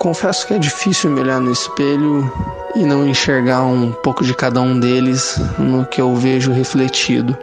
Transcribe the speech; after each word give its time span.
confesso 0.00 0.46
que 0.46 0.54
é 0.54 0.58
difícil 0.58 1.10
me 1.10 1.20
olhar 1.20 1.38
no 1.38 1.52
espelho 1.52 2.32
e 2.74 2.84
não 2.84 3.06
enxergar 3.06 3.62
um 3.64 3.92
pouco 3.92 4.24
de 4.24 4.32
cada 4.32 4.58
um 4.58 4.80
deles 4.80 5.38
no 5.58 5.84
que 5.84 6.00
eu 6.00 6.14
vejo 6.16 6.50
refletido. 6.50 7.36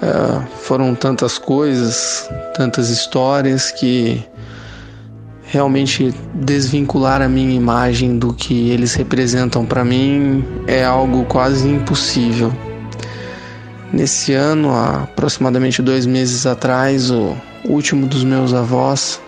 É, 0.00 0.46
foram 0.60 0.94
tantas 0.94 1.36
coisas, 1.36 2.30
tantas 2.54 2.88
histórias 2.88 3.72
que 3.72 4.24
realmente 5.42 6.14
desvincular 6.34 7.20
a 7.20 7.28
minha 7.28 7.52
imagem 7.52 8.16
do 8.16 8.32
que 8.32 8.70
eles 8.70 8.94
representam 8.94 9.66
para 9.66 9.84
mim 9.84 10.44
é 10.68 10.84
algo 10.84 11.24
quase 11.24 11.68
impossível. 11.68 12.52
Nesse 13.92 14.34
ano, 14.34 14.70
há 14.70 15.02
aproximadamente 15.02 15.82
dois 15.82 16.06
meses 16.06 16.46
atrás, 16.46 17.10
o 17.10 17.36
último 17.64 18.06
dos 18.06 18.22
meus 18.22 18.54
avós, 18.54 19.20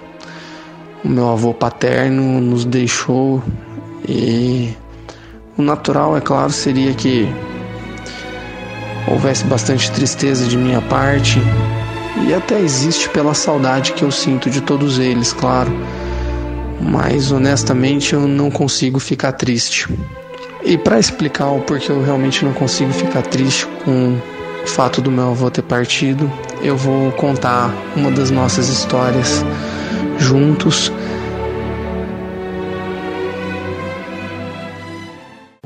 o 1.04 1.09
meu 1.09 1.29
avô 1.29 1.53
paterno, 1.54 2.40
nos 2.40 2.64
deixou 2.64 3.43
e 4.08 4.75
o 5.57 5.63
natural, 5.63 6.17
é 6.17 6.21
claro, 6.21 6.50
seria 6.50 6.95
que 6.95 7.29
houvesse 9.07 9.44
bastante 9.44 9.91
tristeza 9.93 10.46
de 10.46 10.57
minha 10.57 10.81
parte 10.82 11.39
e 12.27 12.35
até 12.35 12.58
existe 12.61 13.08
pela 13.08 13.35
saudade 13.35 13.93
que 13.93 14.03
eu 14.03 14.11
sinto 14.11 14.50
de 14.50 14.61
todos 14.61 14.99
eles, 14.99 15.32
claro 15.32 15.71
mas 16.81 17.30
honestamente 17.30 18.14
eu 18.14 18.27
não 18.27 18.50
consigo 18.50 18.99
ficar 18.99 19.32
triste. 19.32 19.89
E 20.64 20.79
para 20.79 20.99
explicar 20.99 21.50
o 21.50 21.61
porquê 21.61 21.93
eu 21.93 22.03
realmente 22.03 22.44
não 22.44 22.53
consigo 22.53 22.93
ficar 22.93 23.22
triste 23.22 23.67
com 23.85 24.19
o 24.63 24.67
fato 24.67 25.00
do 25.00 25.11
meu 25.11 25.30
avô 25.30 25.50
ter 25.50 25.63
partido, 25.63 26.30
eu 26.63 26.77
vou 26.77 27.13
contar 27.13 27.75
uma 27.96 28.11
das 28.11 28.30
nossas 28.30 28.69
histórias 28.69 29.44
juntos. 30.18 30.93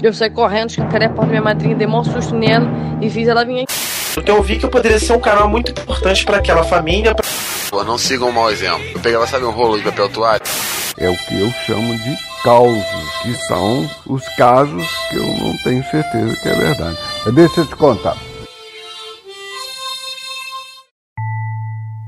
Eu 0.02 0.12
saí 0.12 0.30
correndo, 0.30 0.70
escancarei 0.70 1.06
a 1.06 1.10
porta 1.10 1.26
da 1.26 1.30
minha 1.30 1.42
madrinha, 1.42 1.74
dei 1.74 1.86
um 1.86 2.04
susto 2.04 2.34
nela 2.34 2.68
e 3.00 3.08
fiz 3.08 3.26
ela 3.26 3.44
vir 3.44 3.62
aqui. 3.62 3.72
Então 4.18 4.36
eu 4.36 4.42
vi 4.42 4.58
que 4.58 4.66
eu 4.66 4.70
poderia 4.70 4.98
ser 4.98 5.12
um 5.14 5.20
canal 5.20 5.48
muito 5.48 5.72
importante 5.72 6.24
para 6.24 6.36
aquela 6.36 6.62
família. 6.62 7.14
Pô, 7.70 7.82
não 7.82 7.98
sigam 7.98 8.28
um 8.28 8.32
mau 8.32 8.50
exemplo. 8.50 8.84
Eu 8.94 9.00
pegava, 9.00 9.26
sabe, 9.26 9.44
um 9.44 9.50
rolo 9.50 9.78
de 9.78 9.84
papel 9.84 10.08
toalha? 10.10 10.42
é 10.98 11.08
o 11.08 11.16
que 11.16 11.40
eu 11.40 11.50
chamo 11.66 11.98
de 11.98 12.16
causos, 12.42 12.84
que 13.22 13.34
são 13.46 13.88
os 14.06 14.22
casos 14.36 14.86
que 15.10 15.16
eu 15.16 15.26
não 15.26 15.56
tenho 15.58 15.82
certeza 15.84 16.36
que 16.42 16.48
é 16.48 16.54
verdade. 16.54 16.98
Deixa 17.32 17.60
eu 17.60 17.66
te 17.66 17.76
contar. 17.76 18.16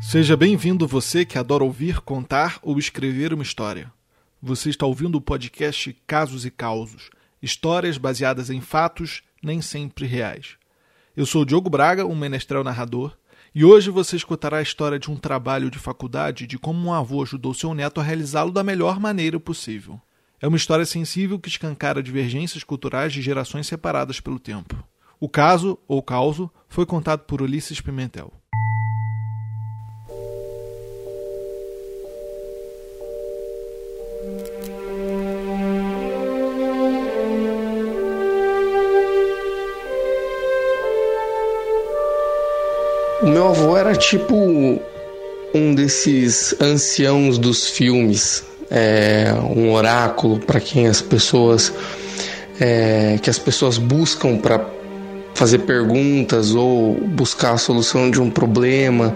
Seja 0.09 0.37
bem-vindo 0.37 0.87
você 0.87 1.25
que 1.25 1.37
adora 1.37 1.65
ouvir, 1.65 2.01
contar 2.01 2.61
ou 2.62 2.79
escrever 2.79 3.35
uma 3.35 3.43
história. 3.43 3.93
Você 4.41 4.71
está 4.71 4.87
ouvindo 4.87 5.17
o 5.19 5.21
podcast 5.21 5.93
Casos 6.07 6.47
e 6.47 6.51
Causos, 6.51 7.11
histórias 7.43 7.99
baseadas 7.99 8.49
em 8.49 8.61
fatos 8.61 9.25
nem 9.43 9.61
sempre 9.61 10.07
reais. 10.07 10.59
Eu 11.17 11.27
sou 11.27 11.45
Diogo 11.45 11.69
Braga, 11.69 12.07
um 12.07 12.15
menestrel 12.15 12.62
narrador, 12.62 13.17
e 13.53 13.65
hoje 13.65 13.91
você 13.91 14.15
escutará 14.15 14.59
a 14.59 14.62
história 14.62 14.97
de 14.97 15.11
um 15.11 15.17
trabalho 15.17 15.73
de 15.73 15.79
faculdade 15.81 16.47
de 16.47 16.57
como 16.57 16.87
um 16.87 16.93
avô 16.93 17.25
ajudou 17.25 17.53
seu 17.53 17.75
neto 17.75 18.01
a 18.01 18.05
realizá-lo 18.05 18.53
da 18.53 18.62
melhor 18.62 19.01
maneira 19.01 19.41
possível. 19.41 20.01
É 20.41 20.47
uma 20.47 20.57
história 20.57 20.87
sensível 20.87 21.37
que 21.37 21.49
escancara 21.49 22.01
divergências 22.01 22.62
culturais 22.62 23.12
de 23.12 23.21
gerações 23.21 23.67
separadas 23.67 24.21
pelo 24.21 24.39
tempo. 24.39 24.77
O 25.19 25.29
caso, 25.29 25.77
ou 25.89 26.01
causo, 26.01 26.49
foi 26.69 26.87
contado 26.87 27.25
por 27.25 27.43
Ulisses 27.43 27.81
Pimentel. 27.81 28.33
O 43.26 43.28
meu 43.28 43.48
avô 43.48 43.76
era 43.76 43.92
tipo 43.92 44.37
um 45.53 45.75
desses 45.75 46.54
anciãos 46.60 47.38
dos 47.38 47.69
filmes, 47.69 48.44
é, 48.70 49.34
um 49.50 49.72
oráculo 49.72 50.38
para 50.38 50.60
quem 50.60 50.87
as 50.87 51.03
pessoas 51.03 51.72
é, 52.60 53.19
que 53.20 53.28
as 53.28 53.36
pessoas 53.36 53.78
buscam 53.78 54.36
para 54.36 54.65
fazer 55.34 55.59
perguntas 55.59 56.54
ou 56.54 56.94
buscar 56.94 57.54
a 57.54 57.59
solução 57.59 58.12
de 58.12 58.20
um 58.20 58.31
problema. 58.31 59.12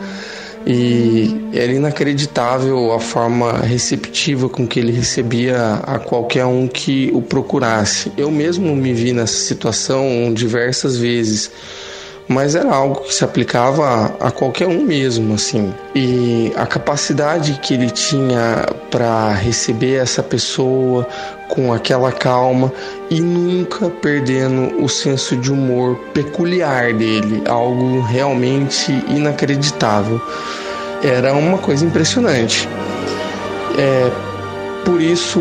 E 0.66 1.48
era 1.52 1.70
inacreditável 1.70 2.92
a 2.92 2.98
forma 2.98 3.60
receptiva 3.60 4.48
com 4.48 4.66
que 4.66 4.80
ele 4.80 4.90
recebia 4.90 5.74
a 5.84 6.00
qualquer 6.00 6.46
um 6.46 6.66
que 6.66 7.12
o 7.14 7.22
procurasse. 7.22 8.10
Eu 8.18 8.28
mesmo 8.28 8.74
me 8.74 8.92
vi 8.92 9.12
nessa 9.12 9.38
situação 9.38 10.34
diversas 10.34 10.96
vezes 10.96 11.48
mas 12.30 12.54
era 12.54 12.72
algo 12.72 13.00
que 13.00 13.12
se 13.12 13.24
aplicava 13.24 14.14
a, 14.20 14.30
qualquer 14.30 14.68
um 14.68 14.84
mesmo, 14.84 15.34
assim. 15.34 15.74
E 15.96 16.52
a 16.54 16.64
capacidade 16.64 17.58
que 17.60 17.74
ele 17.74 17.90
tinha 17.90 18.68
para 18.88 19.32
receber 19.32 19.96
essa 19.96 20.22
pessoa 20.22 21.04
com 21.48 21.72
aquela 21.72 22.12
calma 22.12 22.72
e 23.10 23.20
nunca 23.20 23.90
perdendo 23.90 24.80
o 24.80 24.88
senso 24.88 25.36
de 25.36 25.50
humor 25.50 25.96
peculiar 26.14 26.92
dele, 26.92 27.42
algo 27.48 28.00
realmente 28.02 28.92
inacreditável. 29.08 30.20
Era 31.02 31.34
uma 31.34 31.58
coisa 31.58 31.84
impressionante. 31.84 32.68
É, 33.76 34.08
por 34.84 35.00
isso 35.00 35.40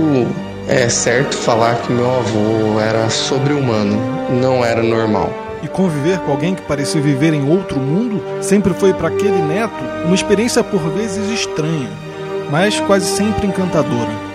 é 0.68 0.90
certo 0.90 1.38
falar 1.38 1.76
que 1.84 1.94
meu 1.94 2.10
avô 2.10 2.80
era 2.80 3.12
sobre-humano, 3.12 3.96
não 4.42 4.66
era 4.66 4.82
normal 4.82 5.49
e 5.62 5.68
conviver 5.68 6.20
com 6.20 6.32
alguém 6.32 6.56
que 6.56 6.62
parecia 6.62 7.02
viver 7.02 7.34
em 7.34 7.50
outro 7.50 7.80
mundo 7.80 8.22
sempre 8.42 8.74
foi 8.74 8.94
para 8.94 9.10
aquele 9.10 9.42
neto 9.42 9.74
uma 10.06 10.16
experiência 10.16 10.64
por 10.64 10.80
vezes 10.92 11.30
estranha, 11.30 11.90
mas 12.50 12.80
quase 12.82 13.06
sempre 13.06 13.48
encantadora. 13.48 14.30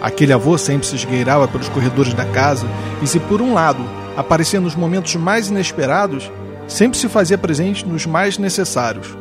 Aquele 0.00 0.32
avô 0.32 0.58
sempre 0.58 0.86
se 0.86 0.96
esgueirava 0.96 1.48
pelos 1.48 1.68
corredores 1.68 2.12
da 2.12 2.26
casa 2.26 2.66
e, 3.02 3.06
se 3.06 3.18
por 3.18 3.40
um 3.40 3.54
lado 3.54 3.82
aparecia 4.16 4.60
nos 4.60 4.74
momentos 4.74 5.14
mais 5.16 5.48
inesperados, 5.48 6.30
sempre 6.68 6.98
se 6.98 7.08
fazia 7.08 7.38
presente 7.38 7.86
nos 7.86 8.04
mais 8.04 8.36
necessários. 8.36 9.16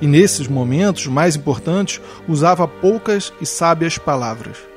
E 0.00 0.06
nesses 0.06 0.46
momentos 0.46 1.06
mais 1.08 1.36
importantes 1.36 2.00
usava 2.28 2.66
poucas 2.68 3.32
e 3.40 3.46
sábias 3.46 3.98
palavras. 3.98 4.69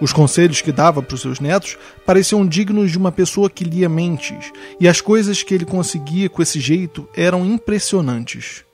Os 0.00 0.12
conselhos 0.12 0.60
que 0.60 0.72
dava 0.72 1.02
para 1.02 1.14
os 1.14 1.20
seus 1.20 1.40
netos 1.40 1.78
pareciam 2.04 2.44
dignos 2.46 2.90
de 2.90 2.98
uma 2.98 3.12
pessoa 3.12 3.48
que 3.48 3.64
lia 3.64 3.88
mentes, 3.88 4.52
e 4.80 4.88
as 4.88 5.00
coisas 5.00 5.42
que 5.42 5.54
ele 5.54 5.64
conseguia 5.64 6.28
com 6.28 6.42
esse 6.42 6.58
jeito 6.58 7.08
eram 7.16 7.46
impressionantes. 7.46 8.64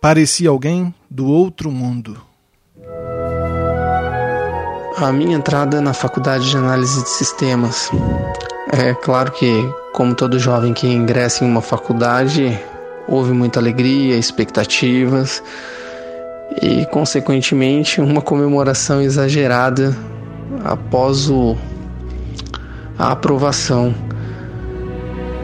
Parecia 0.00 0.50
alguém 0.50 0.94
do 1.10 1.26
outro 1.26 1.70
mundo. 1.70 2.20
A 4.96 5.12
minha 5.12 5.36
entrada 5.36 5.80
na 5.80 5.94
faculdade 5.94 6.50
de 6.50 6.56
análise 6.56 7.02
de 7.02 7.08
sistemas. 7.08 7.90
É 8.72 8.92
claro 8.94 9.32
que, 9.32 9.48
como 9.94 10.14
todo 10.14 10.38
jovem 10.38 10.74
que 10.74 10.86
ingressa 10.86 11.44
em 11.44 11.48
uma 11.48 11.62
faculdade, 11.62 12.58
houve 13.08 13.32
muita 13.32 13.58
alegria, 13.58 14.16
expectativas 14.16 15.42
e, 16.60 16.84
consequentemente, 16.86 18.00
uma 18.00 18.20
comemoração 18.20 19.00
exagerada 19.00 19.96
após 20.64 21.28
o, 21.30 21.56
a 22.98 23.12
aprovação. 23.12 23.94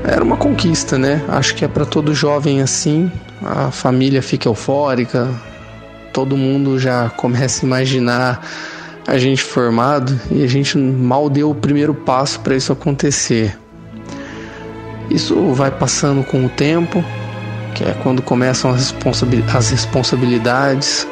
Era 0.03 0.23
uma 0.23 0.37
conquista, 0.37 0.99
né? 0.99 1.23
Acho 1.29 1.55
que 1.55 1.65
é 1.65 1.69
para 1.69 1.87
todo 1.87 2.15
jovem 2.15 2.61
assim. 2.61 3.11
A 3.43 3.71
família 3.71 4.21
fica 4.23 4.49
eufórica, 4.49 5.29
todo 6.13 6.37
mundo 6.37 6.79
já 6.79 7.09
começa 7.17 7.65
a 7.65 7.67
imaginar 7.67 8.47
a 9.07 9.19
gente 9.19 9.43
formado 9.43 10.19
e 10.31 10.43
a 10.43 10.47
gente 10.47 10.79
mal 10.79 11.29
deu 11.29 11.51
o 11.51 11.55
primeiro 11.55 11.95
passo 11.95 12.41
para 12.41 12.57
isso 12.57 12.73
acontecer. 12.73 13.59
Isso 15.11 15.53
vai 15.53 15.71
passando 15.71 16.25
com 16.25 16.47
o 16.47 16.49
tempo, 16.49 17.05
que 17.75 17.85
é 17.85 17.93
quando 18.03 18.23
começam 18.23 18.71
as, 18.71 18.95
as 19.55 19.71
responsabilidades, 19.71 21.07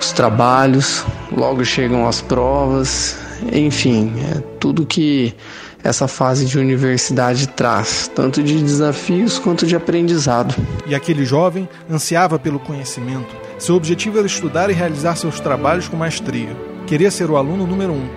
os 0.00 0.12
trabalhos, 0.12 1.04
logo 1.32 1.64
chegam 1.64 2.06
as 2.06 2.20
provas, 2.20 3.18
enfim, 3.52 4.12
é 4.34 4.40
tudo 4.58 4.86
que 4.86 5.34
essa 5.82 6.08
fase 6.08 6.46
de 6.46 6.58
universidade 6.58 7.46
traz, 7.48 8.10
tanto 8.14 8.42
de 8.42 8.60
desafios 8.60 9.38
quanto 9.38 9.66
de 9.66 9.76
aprendizado. 9.76 10.54
E 10.86 10.94
aquele 10.94 11.24
jovem 11.24 11.68
ansiava 11.90 12.38
pelo 12.38 12.58
conhecimento. 12.58 13.34
Seu 13.58 13.74
objetivo 13.74 14.18
era 14.18 14.26
estudar 14.26 14.68
e 14.68 14.72
realizar 14.72 15.16
seus 15.16 15.40
trabalhos 15.40 15.88
com 15.88 15.96
maestria. 15.96 16.56
Queria 16.86 17.10
ser 17.10 17.30
o 17.30 17.36
aluno 17.36 17.66
número 17.66 17.92
um, 17.92 18.08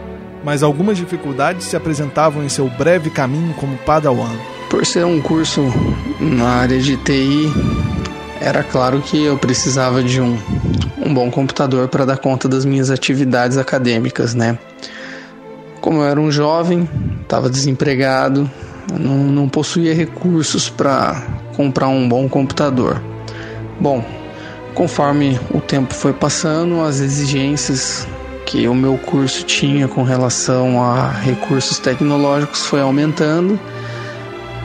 mas 0.44 0.63
algumas 0.63 0.98
dificuldades 0.98 1.66
se 1.66 1.75
apresentavam 1.75 2.44
em 2.44 2.50
seu 2.50 2.69
breve 2.69 3.10
caminho 3.10 3.54
como 3.54 3.77
padawan. 3.77 4.36
Por 4.69 4.86
ser 4.86 5.06
um 5.06 5.21
curso 5.21 5.62
na 6.19 6.48
área 6.48 6.80
de 6.80 6.98
TI, 6.98 7.51
era 8.42 8.63
claro 8.63 9.01
que 9.01 9.24
eu 9.24 9.38
precisava 9.38 10.04
de 10.04 10.21
um, 10.21 10.38
um 11.04 11.13
bom 11.13 11.30
computador 11.31 11.88
para 11.88 12.06
dar 12.06 12.18
conta 12.18 12.48
das 12.48 12.66
minhas 12.66 12.89
atividades 12.89 13.57
acadêmicas, 13.57 14.33
né? 14.33 14.57
Como 15.81 16.01
eu 16.01 16.05
era 16.05 16.19
um 16.19 16.31
jovem, 16.31 16.87
estava 17.21 17.49
desempregado, 17.49 18.49
não, 18.99 19.17
não 19.17 19.49
possuía 19.49 19.93
recursos 19.93 20.69
para 20.69 21.21
comprar 21.55 21.87
um 21.87 22.07
bom 22.07 22.27
computador. 22.27 23.01
Bom, 23.79 24.03
conforme 24.73 25.39
o 25.53 25.61
tempo 25.61 25.93
foi 25.93 26.13
passando, 26.13 26.81
as 26.81 26.99
exigências 26.99 28.07
que 28.45 28.67
o 28.67 28.73
meu 28.73 28.97
curso 28.97 29.43
tinha 29.43 29.87
com 29.87 30.03
relação 30.03 30.83
a 30.83 31.11
recursos 31.11 31.77
tecnológicos 31.77 32.65
foi 32.65 32.81
aumentando. 32.81 33.59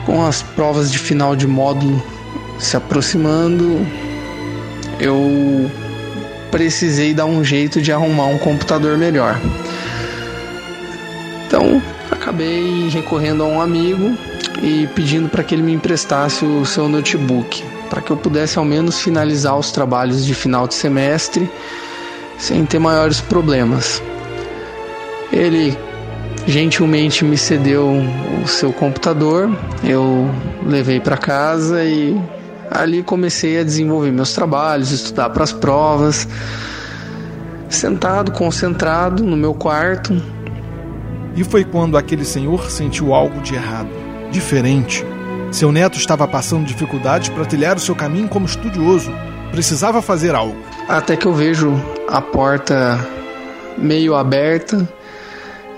Com 0.05 0.25
as 0.25 0.41
provas 0.41 0.91
de 0.91 0.97
final 0.97 1.35
de 1.35 1.47
módulo 1.47 2.01
se 2.59 2.75
aproximando, 2.75 3.85
eu 4.99 5.69
precisei 6.51 7.13
dar 7.13 7.25
um 7.25 7.43
jeito 7.43 7.81
de 7.81 7.91
arrumar 7.91 8.25
um 8.25 8.37
computador 8.37 8.97
melhor. 8.97 9.39
Então, 11.47 11.81
acabei 12.11 12.89
recorrendo 12.89 13.43
a 13.43 13.47
um 13.47 13.61
amigo 13.61 14.17
e 14.61 14.87
pedindo 14.87 15.29
para 15.29 15.43
que 15.43 15.53
ele 15.53 15.61
me 15.61 15.73
emprestasse 15.73 16.45
o 16.45 16.65
seu 16.65 16.89
notebook, 16.89 17.63
para 17.89 18.01
que 18.01 18.11
eu 18.11 18.17
pudesse 18.17 18.57
ao 18.57 18.65
menos 18.65 18.99
finalizar 18.99 19.57
os 19.57 19.71
trabalhos 19.71 20.25
de 20.25 20.33
final 20.33 20.67
de 20.67 20.73
semestre 20.73 21.49
sem 22.37 22.65
ter 22.65 22.79
maiores 22.79 23.21
problemas. 23.21 24.01
Ele 25.31 25.77
gentilmente 26.47 27.23
me 27.23 27.37
cedeu 27.37 28.03
o 28.43 28.47
seu 28.47 28.71
computador, 28.71 29.49
eu 29.83 30.29
levei 30.65 30.99
para 30.99 31.17
casa 31.17 31.83
e 31.83 32.19
ali 32.69 33.03
comecei 33.03 33.59
a 33.59 33.63
desenvolver 33.63 34.11
meus 34.11 34.33
trabalhos, 34.33 34.91
estudar 34.91 35.29
para 35.29 35.43
as 35.43 35.51
provas. 35.51 36.27
Sentado, 37.69 38.31
concentrado 38.31 39.23
no 39.23 39.35
meu 39.35 39.53
quarto. 39.53 40.34
E 41.35 41.43
foi 41.43 41.63
quando 41.63 41.97
aquele 41.97 42.23
senhor 42.23 42.69
sentiu 42.71 43.13
algo 43.13 43.41
de 43.41 43.55
errado, 43.55 43.89
diferente. 44.31 45.05
Seu 45.51 45.71
neto 45.71 45.97
estava 45.97 46.27
passando 46.27 46.65
dificuldades 46.65 47.29
para 47.29 47.45
trilhar 47.45 47.77
o 47.77 47.79
seu 47.79 47.95
caminho 47.95 48.27
como 48.27 48.45
estudioso. 48.45 49.11
Precisava 49.51 50.01
fazer 50.01 50.33
algo. 50.33 50.57
Até 50.87 51.15
que 51.15 51.25
eu 51.25 51.33
vejo 51.33 51.73
a 52.07 52.21
porta 52.21 52.99
meio 53.77 54.15
aberta 54.15 54.87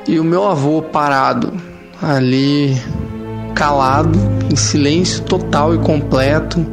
e 0.07 0.19
o 0.19 0.23
meu 0.23 0.47
avô 0.47 0.81
parado 0.81 1.53
ali, 2.01 2.75
calado, 3.55 4.17
em 4.51 4.55
silêncio 4.55 5.23
total 5.23 5.73
e 5.73 5.79
completo, 5.79 6.65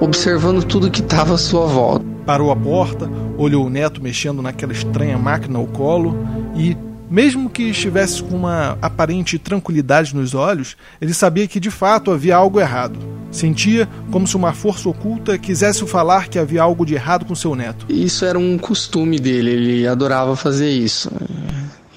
observando 0.00 0.64
tudo 0.64 0.90
que 0.90 1.00
estava 1.00 1.34
à 1.34 1.38
sua 1.38 1.66
volta. 1.66 2.04
Parou 2.24 2.50
a 2.50 2.56
porta, 2.56 3.08
olhou 3.38 3.66
o 3.66 3.70
neto 3.70 4.02
mexendo 4.02 4.42
naquela 4.42 4.72
estranha 4.72 5.16
máquina 5.16 5.58
ao 5.58 5.66
colo 5.66 6.16
e, 6.56 6.76
mesmo 7.10 7.48
que 7.48 7.64
estivesse 7.64 8.22
com 8.22 8.36
uma 8.36 8.76
aparente 8.82 9.38
tranquilidade 9.38 10.14
nos 10.14 10.34
olhos, 10.34 10.76
ele 11.00 11.14
sabia 11.14 11.46
que 11.46 11.60
de 11.60 11.70
fato 11.70 12.10
havia 12.10 12.36
algo 12.36 12.60
errado. 12.60 12.98
Sentia 13.30 13.88
como 14.10 14.26
se 14.26 14.36
uma 14.36 14.52
força 14.52 14.88
oculta 14.88 15.38
quisesse 15.38 15.86
falar 15.86 16.28
que 16.28 16.38
havia 16.38 16.62
algo 16.62 16.84
de 16.84 16.94
errado 16.94 17.24
com 17.24 17.34
seu 17.34 17.54
neto. 17.54 17.86
Isso 17.88 18.24
era 18.24 18.38
um 18.38 18.58
costume 18.58 19.18
dele, 19.18 19.50
ele 19.50 19.86
adorava 19.86 20.34
fazer 20.36 20.70
isso. 20.70 21.10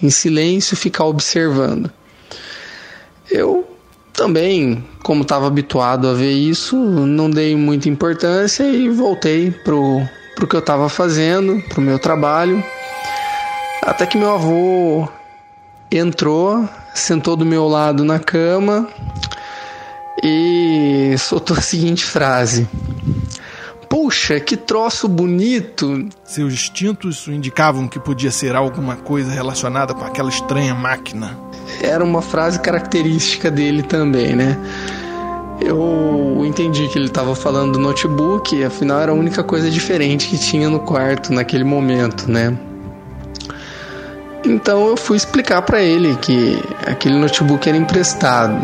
Em 0.01 0.09
silêncio, 0.09 0.77
ficar 0.77 1.05
observando. 1.05 1.91
Eu 3.29 3.67
também, 4.13 4.83
como 5.03 5.21
estava 5.21 5.47
habituado 5.47 6.07
a 6.07 6.13
ver 6.13 6.31
isso, 6.31 6.75
não 6.75 7.29
dei 7.29 7.55
muita 7.55 7.89
importância 7.89 8.63
e 8.63 8.89
voltei 8.89 9.51
pro, 9.51 10.01
pro 10.35 10.47
que 10.47 10.55
eu 10.55 10.59
estava 10.59 10.89
fazendo, 10.89 11.61
pro 11.69 11.81
meu 11.81 11.99
trabalho. 11.99 12.63
Até 13.89 14.05
que 14.05 14.19
meu 14.19 14.31
avô 14.31 15.09
entrou, 15.91 16.69
sentou 16.93 17.35
do 17.35 17.43
meu 17.43 17.67
lado 17.67 18.05
na 18.05 18.19
cama 18.19 18.87
e 20.23 21.15
soltou 21.17 21.57
a 21.57 21.61
seguinte 21.61 22.05
frase: 22.05 22.69
Puxa, 23.89 24.39
que 24.39 24.55
troço 24.55 25.07
bonito! 25.07 26.07
Seus 26.23 26.53
instintos 26.53 27.27
indicavam 27.27 27.87
que 27.87 27.99
podia 27.99 28.29
ser 28.29 28.55
alguma 28.55 28.95
coisa 28.95 29.31
relacionada 29.31 29.91
com 29.95 30.05
aquela 30.05 30.29
estranha 30.29 30.75
máquina. 30.75 31.35
Era 31.81 32.03
uma 32.03 32.21
frase 32.21 32.59
característica 32.59 33.49
dele 33.49 33.81
também, 33.81 34.35
né? 34.35 34.55
Eu 35.59 36.43
entendi 36.45 36.87
que 36.89 36.99
ele 36.99 37.07
estava 37.07 37.33
falando 37.33 37.73
do 37.73 37.79
notebook, 37.79 38.63
afinal 38.63 38.99
era 38.99 39.11
a 39.11 39.15
única 39.15 39.43
coisa 39.43 39.67
diferente 39.67 40.27
que 40.27 40.37
tinha 40.37 40.69
no 40.69 40.79
quarto 40.81 41.33
naquele 41.33 41.63
momento, 41.63 42.29
né? 42.29 42.55
Então 44.45 44.87
eu 44.87 44.97
fui 44.97 45.17
explicar 45.17 45.61
para 45.61 45.81
ele 45.81 46.15
que 46.17 46.61
aquele 46.85 47.15
notebook 47.15 47.67
era 47.67 47.77
emprestado. 47.77 48.57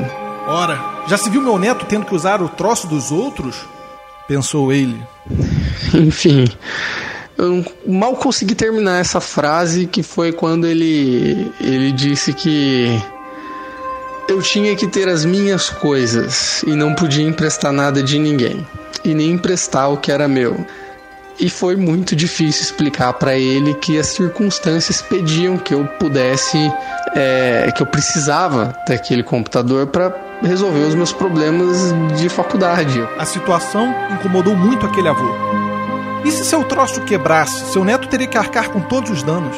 Ora, 0.48 0.80
já 1.08 1.18
se 1.18 1.30
viu 1.30 1.42
meu 1.42 1.58
neto 1.58 1.86
tendo 1.86 2.06
que 2.06 2.16
usar 2.16 2.42
o 2.42 2.50
troço 2.50 2.88
dos 2.88 3.12
outros? 3.12 3.58
Pensou 4.28 4.72
ele. 4.72 5.02
Enfim, 5.94 6.46
eu 7.38 7.66
mal 7.86 8.16
consegui 8.16 8.56
terminar 8.56 9.00
essa 9.00 9.20
frase 9.20 9.86
que 9.88 10.02
foi 10.02 10.32
quando 10.32 10.66
ele 10.66 11.52
ele 11.60 11.92
disse 11.92 12.34
que 12.34 13.02
eu 14.28 14.42
tinha 14.42 14.76
que 14.76 14.88
ter 14.88 15.08
as 15.08 15.26
minhas 15.26 15.70
coisas 15.70 16.64
e 16.64 16.72
não 16.72 16.96
podia 16.96 17.28
emprestar 17.28 17.72
nada 17.72 18.02
de 18.02 18.18
ninguém 18.18 18.66
e 19.04 19.14
nem 19.14 19.32
emprestar 19.32 19.92
o 19.92 19.98
que 19.98 20.12
era 20.12 20.28
meu. 20.28 20.66
E 21.38 21.50
foi 21.50 21.76
muito 21.76 22.16
difícil 22.16 22.62
explicar 22.62 23.12
para 23.14 23.36
ele 23.36 23.74
que 23.74 24.00
as 24.00 24.08
circunstâncias 24.08 25.02
pediam 25.02 25.58
que 25.58 25.74
eu 25.74 25.86
pudesse, 26.00 26.72
é, 27.14 27.70
que 27.76 27.84
eu 27.84 27.86
precisava 27.86 28.74
daquele 28.88 29.22
computador 29.22 29.88
para 29.88 30.16
resolver 30.42 30.84
os 30.84 30.96
meus 30.96 31.12
problemas 31.12 31.94
de 32.18 32.30
faculdade. 32.30 33.06
A 33.18 33.26
situação 33.26 33.94
incomodou 34.14 34.56
muito 34.56 34.86
aquele 34.86 35.10
avô. 35.10 35.30
E 36.24 36.32
se 36.32 36.46
seu 36.46 36.64
troço 36.64 37.02
quebrasse, 37.02 37.72
seu 37.72 37.84
neto 37.84 38.08
teria 38.08 38.28
que 38.28 38.38
arcar 38.38 38.70
com 38.70 38.80
todos 38.80 39.12
os 39.12 39.22
danos? 39.22 39.58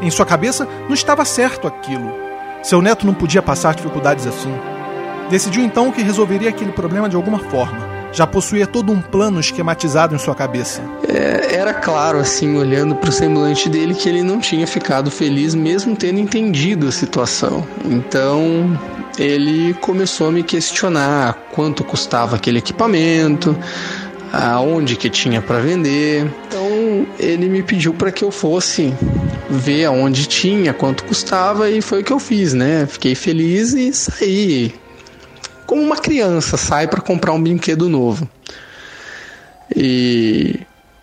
Em 0.00 0.10
sua 0.10 0.24
cabeça 0.24 0.66
não 0.88 0.94
estava 0.94 1.26
certo 1.26 1.66
aquilo. 1.66 2.14
Seu 2.62 2.80
neto 2.80 3.06
não 3.06 3.12
podia 3.12 3.42
passar 3.42 3.74
dificuldades 3.74 4.26
assim. 4.26 4.54
Decidiu 5.28 5.62
então 5.62 5.92
que 5.92 6.02
resolveria 6.02 6.48
aquele 6.48 6.72
problema 6.72 7.10
de 7.10 7.16
alguma 7.16 7.38
forma 7.38 7.89
já 8.12 8.26
possuía 8.26 8.66
todo 8.66 8.92
um 8.92 9.00
plano 9.00 9.40
esquematizado 9.40 10.14
em 10.14 10.18
sua 10.18 10.34
cabeça. 10.34 10.82
É, 11.08 11.54
era 11.56 11.74
claro, 11.74 12.18
assim, 12.18 12.56
olhando 12.56 12.94
para 12.94 13.10
o 13.10 13.12
semblante 13.12 13.68
dele, 13.68 13.94
que 13.94 14.08
ele 14.08 14.22
não 14.22 14.40
tinha 14.40 14.66
ficado 14.66 15.10
feliz, 15.10 15.54
mesmo 15.54 15.96
tendo 15.96 16.18
entendido 16.18 16.88
a 16.88 16.92
situação. 16.92 17.66
Então, 17.84 18.78
ele 19.18 19.74
começou 19.74 20.28
a 20.28 20.32
me 20.32 20.42
questionar 20.42 21.34
quanto 21.52 21.84
custava 21.84 22.36
aquele 22.36 22.58
equipamento, 22.58 23.56
aonde 24.32 24.96
que 24.96 25.10
tinha 25.10 25.40
para 25.40 25.58
vender. 25.58 26.30
Então, 26.48 27.06
ele 27.18 27.48
me 27.48 27.62
pediu 27.62 27.92
para 27.92 28.10
que 28.10 28.24
eu 28.24 28.30
fosse 28.30 28.94
ver 29.48 29.84
aonde 29.86 30.26
tinha, 30.26 30.72
quanto 30.72 31.04
custava 31.04 31.70
e 31.70 31.82
foi 31.82 32.00
o 32.00 32.04
que 32.04 32.12
eu 32.12 32.18
fiz, 32.18 32.54
né? 32.54 32.86
Fiquei 32.86 33.14
feliz 33.14 33.72
e 33.74 33.92
saí 33.92 34.74
como 35.70 35.82
uma 35.82 35.98
criança 35.98 36.56
sai 36.56 36.88
para 36.88 37.00
comprar 37.00 37.32
um 37.32 37.40
brinquedo 37.40 37.88
novo. 37.88 38.28
E 39.76 40.58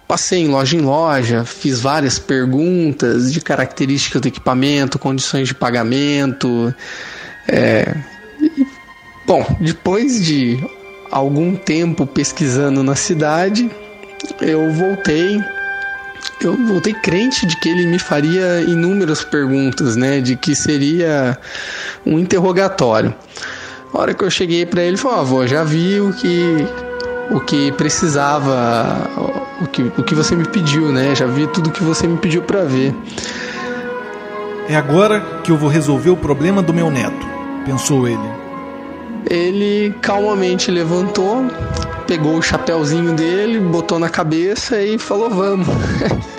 passei 0.06 0.40
em 0.40 0.50
loja 0.50 0.76
em 0.76 0.82
loja, 0.82 1.46
fiz 1.46 1.80
várias 1.80 2.20
perguntas 2.20 3.32
de 3.32 3.40
características 3.40 4.22
do 4.22 4.28
equipamento, 4.28 5.00
condições 5.00 5.48
de 5.48 5.56
pagamento. 5.56 6.76
É... 7.48 7.96
Bom, 9.26 9.46
depois 9.62 10.22
de 10.22 10.60
algum 11.12 11.56
tempo 11.56 12.06
pesquisando 12.06 12.84
na 12.84 12.96
cidade, 12.98 13.72
eu 14.42 14.70
voltei. 14.74 15.42
Eu 16.42 16.58
voltei 16.68 16.94
crente 16.94 17.46
de 17.46 17.58
que 17.62 17.70
ele 17.70 17.88
me 17.88 18.00
faria 18.00 18.60
inúmeras 18.68 19.24
perguntas, 19.24 19.96
né? 19.96 20.20
De 20.20 20.36
que 20.36 20.54
seria 20.54 21.38
um 22.06 22.20
interrogatório. 22.20 23.16
A 23.98 24.02
hora 24.02 24.14
que 24.14 24.24
eu 24.24 24.30
cheguei 24.30 24.64
para 24.64 24.84
ele, 24.84 24.96
falou: 24.96 25.20
avô, 25.20 25.48
já 25.48 25.64
vi 25.64 26.00
o 26.00 26.14
que 26.14 26.68
o 27.32 27.40
que 27.40 27.72
precisava, 27.72 29.10
o 29.60 29.66
que, 29.66 29.82
o 29.82 30.04
que 30.04 30.14
você 30.14 30.36
me 30.36 30.48
pediu, 30.48 30.92
né? 30.92 31.16
Já 31.16 31.26
vi 31.26 31.48
tudo 31.48 31.72
que 31.72 31.84
você 31.84 32.06
me 32.06 32.16
pediu 32.16 32.44
para 32.44 32.64
ver. 32.64 32.94
É 34.70 34.76
agora 34.76 35.20
que 35.44 35.52
eu 35.52 35.58
vou 35.58 35.68
resolver 35.68 36.12
o 36.12 36.16
problema 36.16 36.62
do 36.62 36.72
meu 36.72 36.92
neto, 36.92 37.26
pensou 37.66 38.08
ele. 38.08 38.22
Ele 39.32 39.96
calmamente 40.00 40.70
levantou, 40.70 41.48
pegou 42.06 42.38
o 42.38 42.42
chapéuzinho 42.42 43.14
dele, 43.14 43.60
botou 43.60 43.98
na 43.98 44.10
cabeça 44.10 44.80
e 44.80 45.00
falou: 45.00 45.32
Vamos. 45.32 45.68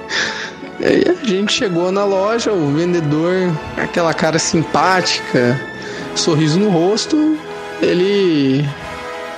aí 0.80 1.04
a 1.08 1.26
gente 1.26 1.54
chegou 1.54 1.90
na 1.90 2.04
loja, 2.04 2.52
o 2.52 2.72
vendedor, 2.72 3.50
aquela 3.76 4.14
cara 4.14 4.38
simpática, 4.38 5.60
sorriso 6.14 6.60
no 6.60 6.68
rosto, 6.68 7.36
ele. 7.80 8.68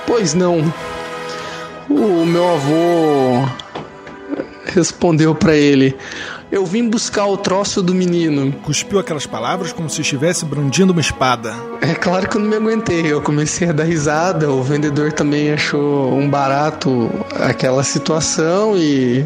Pois 0.05 0.33
não. 0.33 0.61
O 1.89 2.25
meu 2.25 2.47
avô 2.53 3.47
respondeu 4.65 5.35
para 5.35 5.55
ele: 5.55 5.95
Eu 6.51 6.65
vim 6.65 6.89
buscar 6.89 7.25
o 7.25 7.37
troço 7.37 7.81
do 7.81 7.93
menino. 7.93 8.51
Cuspiu 8.63 8.99
aquelas 8.99 9.25
palavras 9.25 9.73
como 9.73 9.89
se 9.89 10.01
estivesse 10.01 10.45
brandindo 10.45 10.91
uma 10.91 11.01
espada. 11.01 11.53
É 11.81 11.93
claro 11.93 12.27
que 12.27 12.37
eu 12.37 12.41
não 12.41 12.49
me 12.49 12.55
aguentei, 12.55 13.11
eu 13.11 13.21
comecei 13.21 13.69
a 13.69 13.73
dar 13.73 13.83
risada. 13.83 14.49
O 14.49 14.63
vendedor 14.63 15.11
também 15.11 15.51
achou 15.51 16.13
um 16.13 16.29
barato 16.29 17.09
aquela 17.39 17.83
situação 17.83 18.77
e. 18.77 19.25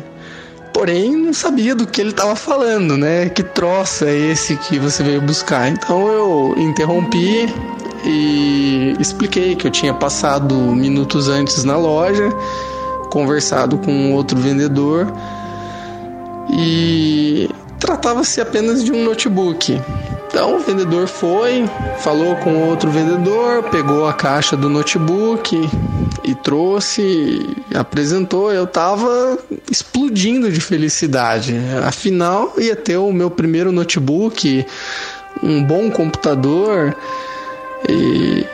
Porém, 0.73 1.15
não 1.15 1.33
sabia 1.33 1.73
do 1.73 1.87
que 1.87 2.01
ele 2.01 2.09
estava 2.09 2.35
falando, 2.35 2.97
né? 2.97 3.29
Que 3.29 3.41
troço 3.41 4.03
é 4.03 4.13
esse 4.13 4.57
que 4.57 4.77
você 4.77 5.03
veio 5.03 5.21
buscar? 5.21 5.69
Então 5.69 6.05
eu 6.09 6.53
interrompi 6.57 7.47
e 8.03 8.54
expliquei 8.99 9.55
que 9.55 9.67
eu 9.67 9.71
tinha 9.71 9.93
passado 9.93 10.55
minutos 10.55 11.27
antes 11.27 11.63
na 11.63 11.77
loja, 11.77 12.29
conversado 13.09 13.77
com 13.77 14.13
outro 14.13 14.37
vendedor 14.37 15.07
e 16.51 17.49
tratava-se 17.79 18.41
apenas 18.41 18.83
de 18.83 18.91
um 18.91 19.03
notebook. 19.03 19.79
Então 20.27 20.57
o 20.57 20.59
vendedor 20.59 21.07
foi, 21.07 21.65
falou 21.99 22.35
com 22.37 22.67
outro 22.67 22.89
vendedor, 22.89 23.63
pegou 23.71 24.05
a 24.05 24.13
caixa 24.13 24.57
do 24.57 24.69
notebook 24.69 25.69
e 26.25 26.35
trouxe, 26.35 27.55
apresentou. 27.73 28.51
Eu 28.51 28.67
tava 28.67 29.39
explodindo 29.71 30.51
de 30.51 30.59
felicidade. 30.59 31.55
Afinal, 31.85 32.53
ia 32.57 32.75
ter 32.75 32.97
o 32.97 33.13
meu 33.13 33.31
primeiro 33.31 33.71
notebook, 33.71 34.65
um 35.41 35.63
bom 35.63 35.89
computador 35.89 36.93
e 37.87 38.45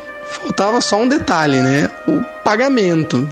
faltava 0.42 0.82
só 0.82 1.02
um 1.02 1.08
detalhe, 1.08 1.60
né? 1.62 1.90
O 2.08 2.22
pagamento. 2.44 3.28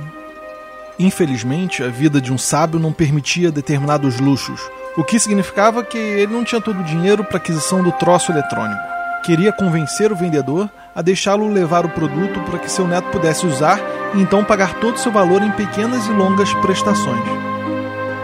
Infelizmente, 0.98 1.84
a 1.84 1.88
vida 1.88 2.20
de 2.20 2.32
um 2.32 2.38
sábio 2.38 2.80
não 2.80 2.92
permitia 2.92 3.51
determinados 3.51 4.20
luxos, 4.20 4.62
o 4.98 5.04
que 5.04 5.20
significava 5.20 5.84
que 5.84 5.98
ele 5.98 6.34
não 6.34 6.44
tinha 6.44 6.60
todo 6.60 6.82
o 6.82 6.84
dinheiro 6.84 7.24
para 7.24 7.38
aquisição 7.38 7.82
do 7.82 7.92
troço 7.94 8.32
eletrônico. 8.32 8.82
Queria 9.24 9.51
convencer 9.51 10.12
o 10.12 10.16
vendedor 10.16 10.70
a 10.96 11.01
deixá-lo 11.01 11.48
levar 11.48 11.86
o 11.86 11.89
produto 11.89 12.39
para 12.42 12.60
que 12.60 12.72
seu 12.72 12.88
neto 12.88 13.10
pudesse 13.10 13.46
usar 13.46 13.80
e 14.13 14.22
então 14.22 14.44
pagar 14.44 14.75
todo 14.75 14.96
o 14.96 15.00
seu 15.00 15.12
valor 15.12 15.42
em 15.42 15.51
pequenas 15.51 16.06
e 16.08 16.12
longas 16.12 16.54
prestações. 16.56 17.24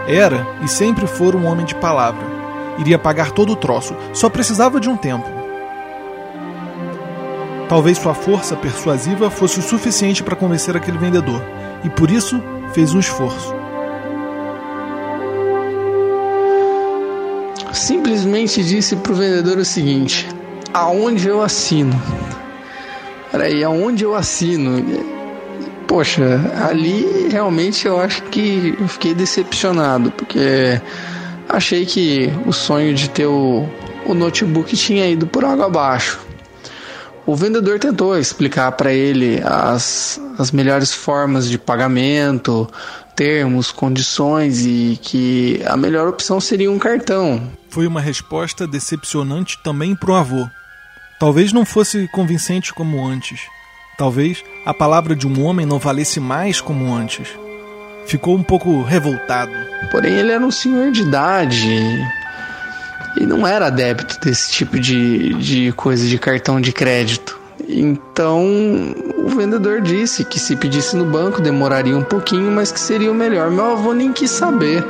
Era 0.06 0.46
e 0.62 0.68
sempre 0.68 1.06
foi 1.06 1.34
um 1.34 1.46
homem 1.46 1.64
de 1.64 1.74
palavra. 1.74 2.24
Iria 2.78 2.98
pagar 2.98 3.30
todo 3.30 3.52
o 3.52 3.56
troço, 3.56 3.96
só 4.12 4.28
precisava 4.28 4.78
de 4.78 4.88
um 4.88 4.96
tempo. 4.96 5.35
Talvez 7.68 7.98
sua 7.98 8.14
força 8.14 8.54
persuasiva 8.54 9.28
fosse 9.28 9.58
o 9.58 9.62
suficiente 9.62 10.22
para 10.22 10.36
convencer 10.36 10.76
aquele 10.76 10.98
vendedor, 10.98 11.42
e 11.84 11.90
por 11.90 12.10
isso 12.10 12.40
fez 12.72 12.94
um 12.94 13.00
esforço. 13.00 13.52
Simplesmente 17.72 18.62
disse 18.62 18.94
para 18.96 19.12
o 19.12 19.16
vendedor 19.16 19.58
o 19.58 19.64
seguinte: 19.64 20.28
aonde 20.72 21.28
eu 21.28 21.42
assino? 21.42 22.00
Peraí, 23.32 23.62
aonde 23.64 24.04
eu 24.04 24.14
assino? 24.14 24.82
Poxa, 25.88 26.40
ali 26.68 27.28
realmente 27.30 27.86
eu 27.86 28.00
acho 28.00 28.22
que 28.24 28.76
eu 28.80 28.88
fiquei 28.88 29.12
decepcionado, 29.12 30.10
porque 30.12 30.80
achei 31.48 31.84
que 31.84 32.30
o 32.46 32.52
sonho 32.52 32.94
de 32.94 33.10
ter 33.10 33.26
o, 33.26 33.68
o 34.06 34.14
notebook 34.14 34.76
tinha 34.76 35.08
ido 35.08 35.26
por 35.26 35.44
água 35.44 35.66
abaixo. 35.66 36.25
O 37.26 37.34
vendedor 37.34 37.80
tentou 37.80 38.16
explicar 38.16 38.70
para 38.72 38.92
ele 38.92 39.42
as, 39.44 40.20
as 40.38 40.52
melhores 40.52 40.94
formas 40.94 41.48
de 41.48 41.58
pagamento, 41.58 42.70
termos, 43.16 43.72
condições 43.72 44.64
e 44.64 44.96
que 45.02 45.60
a 45.66 45.76
melhor 45.76 46.06
opção 46.06 46.40
seria 46.40 46.70
um 46.70 46.78
cartão. 46.78 47.50
Foi 47.68 47.84
uma 47.84 48.00
resposta 48.00 48.64
decepcionante 48.64 49.58
também 49.64 49.96
para 49.96 50.12
o 50.12 50.14
avô. 50.14 50.48
Talvez 51.18 51.52
não 51.52 51.64
fosse 51.64 52.06
convincente 52.12 52.72
como 52.72 53.04
antes. 53.04 53.40
Talvez 53.98 54.44
a 54.64 54.72
palavra 54.72 55.16
de 55.16 55.26
um 55.26 55.44
homem 55.44 55.66
não 55.66 55.80
valesse 55.80 56.20
mais 56.20 56.60
como 56.60 56.94
antes. 56.94 57.28
Ficou 58.06 58.36
um 58.36 58.42
pouco 58.42 58.82
revoltado. 58.82 59.52
Porém, 59.90 60.12
ele 60.12 60.30
era 60.30 60.46
um 60.46 60.50
senhor 60.52 60.92
de 60.92 61.02
idade 61.02 62.06
e 63.16 63.26
não 63.26 63.46
era 63.46 63.66
adepto 63.66 64.18
desse 64.20 64.52
tipo 64.52 64.78
de, 64.78 65.34
de 65.34 65.72
coisa 65.72 66.06
de 66.06 66.18
cartão 66.18 66.60
de 66.60 66.72
crédito. 66.72 67.38
Então 67.68 68.44
o 69.16 69.28
vendedor 69.28 69.80
disse 69.80 70.24
que 70.24 70.38
se 70.38 70.54
pedisse 70.56 70.96
no 70.96 71.04
banco 71.04 71.40
demoraria 71.40 71.96
um 71.96 72.02
pouquinho, 72.02 72.50
mas 72.50 72.70
que 72.70 72.78
seria 72.78 73.10
o 73.10 73.14
melhor. 73.14 73.50
Meu 73.50 73.72
avô 73.72 73.92
nem 73.92 74.12
quis 74.12 74.30
saber. 74.30 74.84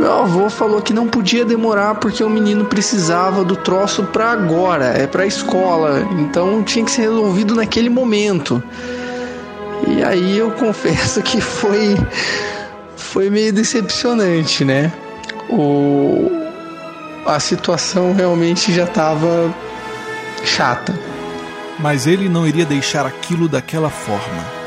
Meu 0.00 0.12
avô 0.12 0.48
falou 0.48 0.80
que 0.80 0.92
não 0.92 1.06
podia 1.06 1.44
demorar 1.44 1.96
porque 1.96 2.24
o 2.24 2.30
menino 2.30 2.64
precisava 2.64 3.44
do 3.44 3.54
troço 3.54 4.02
para 4.04 4.32
agora, 4.32 4.86
é 4.86 5.06
para 5.06 5.26
escola, 5.26 6.08
então 6.18 6.62
tinha 6.62 6.84
que 6.84 6.90
ser 6.90 7.02
resolvido 7.02 7.54
naquele 7.54 7.90
momento. 7.90 8.62
E 9.86 10.02
aí 10.02 10.38
eu 10.38 10.50
confesso 10.52 11.22
que 11.22 11.40
foi 11.40 11.96
foi 12.96 13.28
meio 13.28 13.52
decepcionante, 13.52 14.64
né? 14.64 14.90
O 15.50 16.31
a 17.26 17.38
situação 17.38 18.12
realmente 18.14 18.72
já 18.72 18.84
estava 18.84 19.54
chata. 20.44 20.98
Mas 21.78 22.06
ele 22.06 22.28
não 22.28 22.46
iria 22.46 22.64
deixar 22.64 23.06
aquilo 23.06 23.48
daquela 23.48 23.90
forma. 23.90 24.62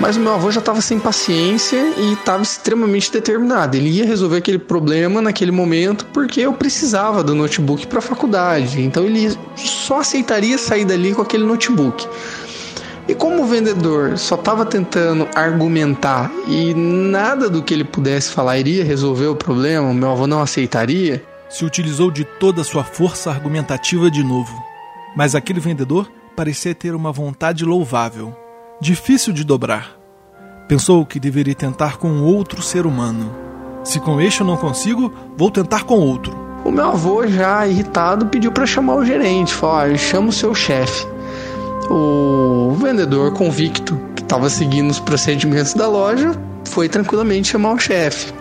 Mas 0.00 0.16
o 0.16 0.20
meu 0.20 0.32
avô 0.32 0.50
já 0.50 0.60
estava 0.60 0.80
sem 0.80 0.98
paciência 0.98 1.92
e 1.96 2.14
estava 2.14 2.42
extremamente 2.42 3.12
determinado. 3.12 3.76
Ele 3.76 3.88
ia 3.88 4.04
resolver 4.04 4.38
aquele 4.38 4.58
problema 4.58 5.20
naquele 5.20 5.52
momento 5.52 6.06
porque 6.06 6.40
eu 6.40 6.52
precisava 6.52 7.22
do 7.22 7.34
notebook 7.34 7.86
para 7.86 7.98
a 7.98 8.02
faculdade. 8.02 8.80
Então 8.80 9.04
ele 9.04 9.36
só 9.54 10.00
aceitaria 10.00 10.58
sair 10.58 10.84
dali 10.84 11.14
com 11.14 11.22
aquele 11.22 11.44
notebook. 11.44 12.08
E 13.06 13.14
como 13.14 13.42
o 13.42 13.46
vendedor 13.46 14.16
só 14.16 14.36
estava 14.36 14.64
tentando 14.64 15.28
argumentar 15.34 16.30
e 16.46 16.72
nada 16.72 17.50
do 17.50 17.62
que 17.62 17.74
ele 17.74 17.84
pudesse 17.84 18.32
falar 18.32 18.58
iria 18.58 18.84
resolver 18.84 19.26
o 19.26 19.36
problema, 19.36 19.88
o 19.88 19.94
meu 19.94 20.10
avô 20.10 20.26
não 20.26 20.40
aceitaria, 20.40 21.22
se 21.52 21.66
utilizou 21.66 22.10
de 22.10 22.24
toda 22.24 22.62
a 22.62 22.64
sua 22.64 22.82
força 22.82 23.30
argumentativa 23.30 24.10
de 24.10 24.24
novo. 24.24 24.52
Mas 25.14 25.34
aquele 25.34 25.60
vendedor 25.60 26.10
parecia 26.34 26.74
ter 26.74 26.94
uma 26.94 27.12
vontade 27.12 27.62
louvável, 27.62 28.34
difícil 28.80 29.34
de 29.34 29.44
dobrar. 29.44 29.98
Pensou 30.66 31.04
que 31.04 31.20
deveria 31.20 31.54
tentar 31.54 31.98
com 31.98 32.22
outro 32.22 32.62
ser 32.62 32.86
humano. 32.86 33.30
Se 33.84 34.00
com 34.00 34.18
este 34.18 34.40
eu 34.40 34.46
não 34.46 34.56
consigo, 34.56 35.12
vou 35.36 35.50
tentar 35.50 35.84
com 35.84 35.98
outro. 35.98 36.34
O 36.64 36.70
meu 36.70 36.86
avô, 36.86 37.26
já 37.26 37.66
irritado, 37.66 38.26
pediu 38.26 38.50
para 38.50 38.64
chamar 38.64 38.94
o 38.94 39.04
gerente. 39.04 39.52
Falou: 39.52 39.76
ah, 39.76 39.98
chama 39.98 40.30
o 40.30 40.32
seu 40.32 40.54
chefe. 40.54 41.06
O 41.90 42.74
vendedor 42.80 43.34
convicto, 43.34 44.00
que 44.16 44.22
estava 44.22 44.48
seguindo 44.48 44.90
os 44.90 45.00
procedimentos 45.00 45.74
da 45.74 45.86
loja, 45.86 46.32
foi 46.64 46.88
tranquilamente 46.88 47.48
chamar 47.48 47.74
o 47.74 47.78
chefe. 47.78 48.32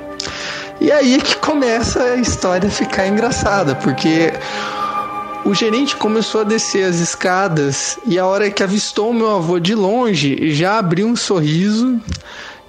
E 0.81 0.91
aí 0.91 1.13
é 1.13 1.19
que 1.19 1.35
começa 1.35 2.01
a 2.01 2.15
história 2.15 2.67
a 2.67 2.71
ficar 2.71 3.05
engraçada, 3.05 3.75
porque 3.75 4.33
o 5.45 5.53
gerente 5.53 5.95
começou 5.95 6.41
a 6.41 6.43
descer 6.43 6.83
as 6.85 6.95
escadas 6.95 7.99
e 8.03 8.17
a 8.17 8.25
hora 8.25 8.49
que 8.49 8.63
avistou 8.63 9.11
o 9.11 9.13
meu 9.13 9.29
avô 9.29 9.59
de 9.59 9.75
longe, 9.75 10.51
já 10.51 10.79
abriu 10.79 11.05
um 11.05 11.15
sorriso 11.15 12.01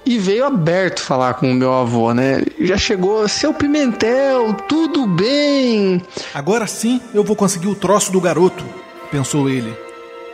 e 0.05 0.19
veio 0.19 0.45
aberto 0.45 1.01
falar 1.01 1.33
com 1.33 1.51
o 1.51 1.55
meu 1.55 1.73
avô, 1.73 2.13
né? 2.13 2.43
Já 2.61 2.77
chegou, 2.77 3.27
seu 3.27 3.51
Pimentel, 3.51 4.53
tudo 4.69 5.07
bem? 5.07 5.99
Agora 6.35 6.67
sim 6.67 7.01
eu 7.15 7.23
vou 7.23 7.35
conseguir 7.35 7.67
o 7.67 7.75
troço 7.75 8.11
do 8.11 8.21
garoto, 8.21 8.63
pensou 9.09 9.49
ele. 9.49 9.75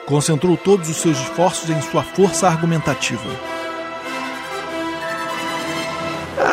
Concentrou 0.05 0.57
todos 0.57 0.89
os 0.89 0.97
seus 0.97 1.17
esforços 1.17 1.69
em 1.69 1.81
sua 1.81 2.03
força 2.03 2.45
argumentativa. 2.45 3.58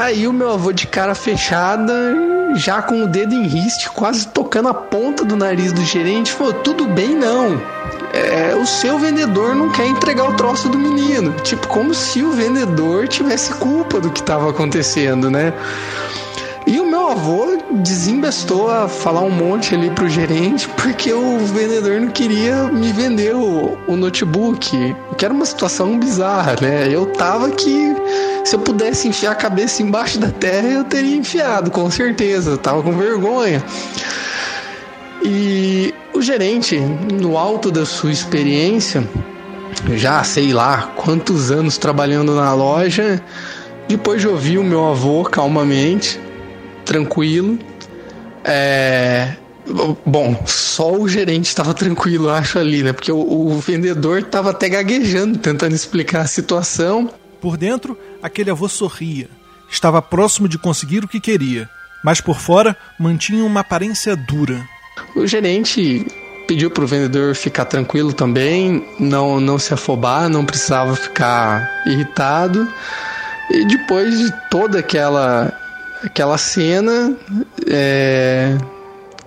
O 0.06 0.32
meu 0.32 0.52
avô 0.52 0.72
de 0.72 0.86
cara 0.86 1.16
fechada, 1.16 2.14
já 2.54 2.80
com 2.80 3.02
o 3.02 3.08
dedo 3.08 3.34
em 3.34 3.42
riste, 3.42 3.90
quase 3.90 4.28
tocando 4.28 4.68
a 4.68 4.74
ponta 4.74 5.24
do 5.24 5.34
nariz 5.34 5.72
do 5.72 5.84
gerente, 5.84 6.32
falou: 6.32 6.52
tudo 6.52 6.86
bem 6.86 7.12
não. 7.12 7.60
É, 8.12 8.54
o 8.54 8.64
seu 8.64 9.00
vendedor 9.00 9.56
não 9.56 9.68
quer 9.68 9.84
entregar 9.88 10.30
o 10.30 10.34
troço 10.34 10.68
do 10.68 10.78
menino. 10.78 11.32
Tipo, 11.42 11.66
como 11.66 11.92
se 11.92 12.22
o 12.22 12.30
vendedor 12.30 13.08
tivesse 13.08 13.52
culpa 13.54 14.00
do 14.00 14.08
que 14.08 14.20
estava 14.20 14.48
acontecendo, 14.48 15.28
né? 15.28 15.52
Meu 17.06 17.12
avô 17.12 17.58
desembestou 17.84 18.68
a 18.68 18.88
falar 18.88 19.20
um 19.20 19.30
monte 19.30 19.76
ali 19.76 19.88
pro 19.90 20.08
gerente 20.08 20.68
porque 20.70 21.12
o 21.12 21.38
vendedor 21.38 22.00
não 22.00 22.08
queria 22.08 22.64
me 22.64 22.92
vender 22.92 23.32
o, 23.32 23.78
o 23.86 23.96
notebook. 23.96 24.96
Que 25.16 25.24
era 25.24 25.32
uma 25.32 25.46
situação 25.46 26.00
bizarra, 26.00 26.56
né? 26.60 26.88
Eu 26.90 27.06
tava 27.06 27.52
que 27.52 27.94
se 28.44 28.56
eu 28.56 28.58
pudesse 28.58 29.06
enfiar 29.06 29.30
a 29.30 29.34
cabeça 29.36 29.84
embaixo 29.84 30.18
da 30.18 30.32
terra, 30.32 30.66
eu 30.66 30.82
teria 30.82 31.14
enfiado, 31.14 31.70
com 31.70 31.88
certeza. 31.92 32.50
Eu 32.50 32.58
tava 32.58 32.82
com 32.82 32.90
vergonha. 32.98 33.62
E 35.22 35.94
o 36.12 36.20
gerente, 36.20 36.76
no 36.76 37.38
alto 37.38 37.70
da 37.70 37.86
sua 37.86 38.10
experiência, 38.10 39.08
já 39.94 40.24
sei 40.24 40.52
lá 40.52 40.90
quantos 40.96 41.52
anos 41.52 41.78
trabalhando 41.78 42.34
na 42.34 42.52
loja, 42.52 43.22
depois 43.86 44.20
de 44.20 44.26
ouvir 44.26 44.58
o 44.58 44.64
meu 44.64 44.84
avô 44.84 45.22
calmamente, 45.22 46.18
tranquilo, 46.86 47.58
é, 48.42 49.36
Bom, 50.04 50.40
só 50.46 50.92
o 50.92 51.08
gerente 51.08 51.46
estava 51.46 51.74
tranquilo, 51.74 52.30
acho 52.30 52.58
ali, 52.58 52.84
né? 52.84 52.92
Porque 52.92 53.10
o, 53.10 53.18
o 53.18 53.58
vendedor 53.58 54.20
estava 54.20 54.50
até 54.50 54.68
gaguejando, 54.68 55.38
tentando 55.38 55.74
explicar 55.74 56.20
a 56.20 56.26
situação. 56.26 57.10
Por 57.40 57.56
dentro, 57.56 57.98
aquele 58.22 58.50
avô 58.50 58.68
sorria. 58.68 59.28
Estava 59.68 60.00
próximo 60.00 60.48
de 60.48 60.56
conseguir 60.56 61.04
o 61.04 61.08
que 61.08 61.18
queria, 61.18 61.68
mas 62.04 62.20
por 62.20 62.38
fora 62.38 62.76
mantinha 62.98 63.44
uma 63.44 63.60
aparência 63.60 64.16
dura. 64.16 64.64
O 65.16 65.26
gerente 65.26 66.06
pediu 66.46 66.70
para 66.70 66.84
o 66.84 66.86
vendedor 66.86 67.34
ficar 67.34 67.64
tranquilo 67.64 68.12
também, 68.12 68.86
não, 69.00 69.40
não 69.40 69.58
se 69.58 69.74
afobar, 69.74 70.28
não 70.28 70.44
precisava 70.44 70.94
ficar 70.94 71.68
irritado. 71.86 72.72
E 73.50 73.66
depois 73.66 74.16
de 74.16 74.32
toda 74.48 74.78
aquela, 74.78 75.52
aquela 76.06 76.38
cena, 76.38 77.16
é, 77.68 78.56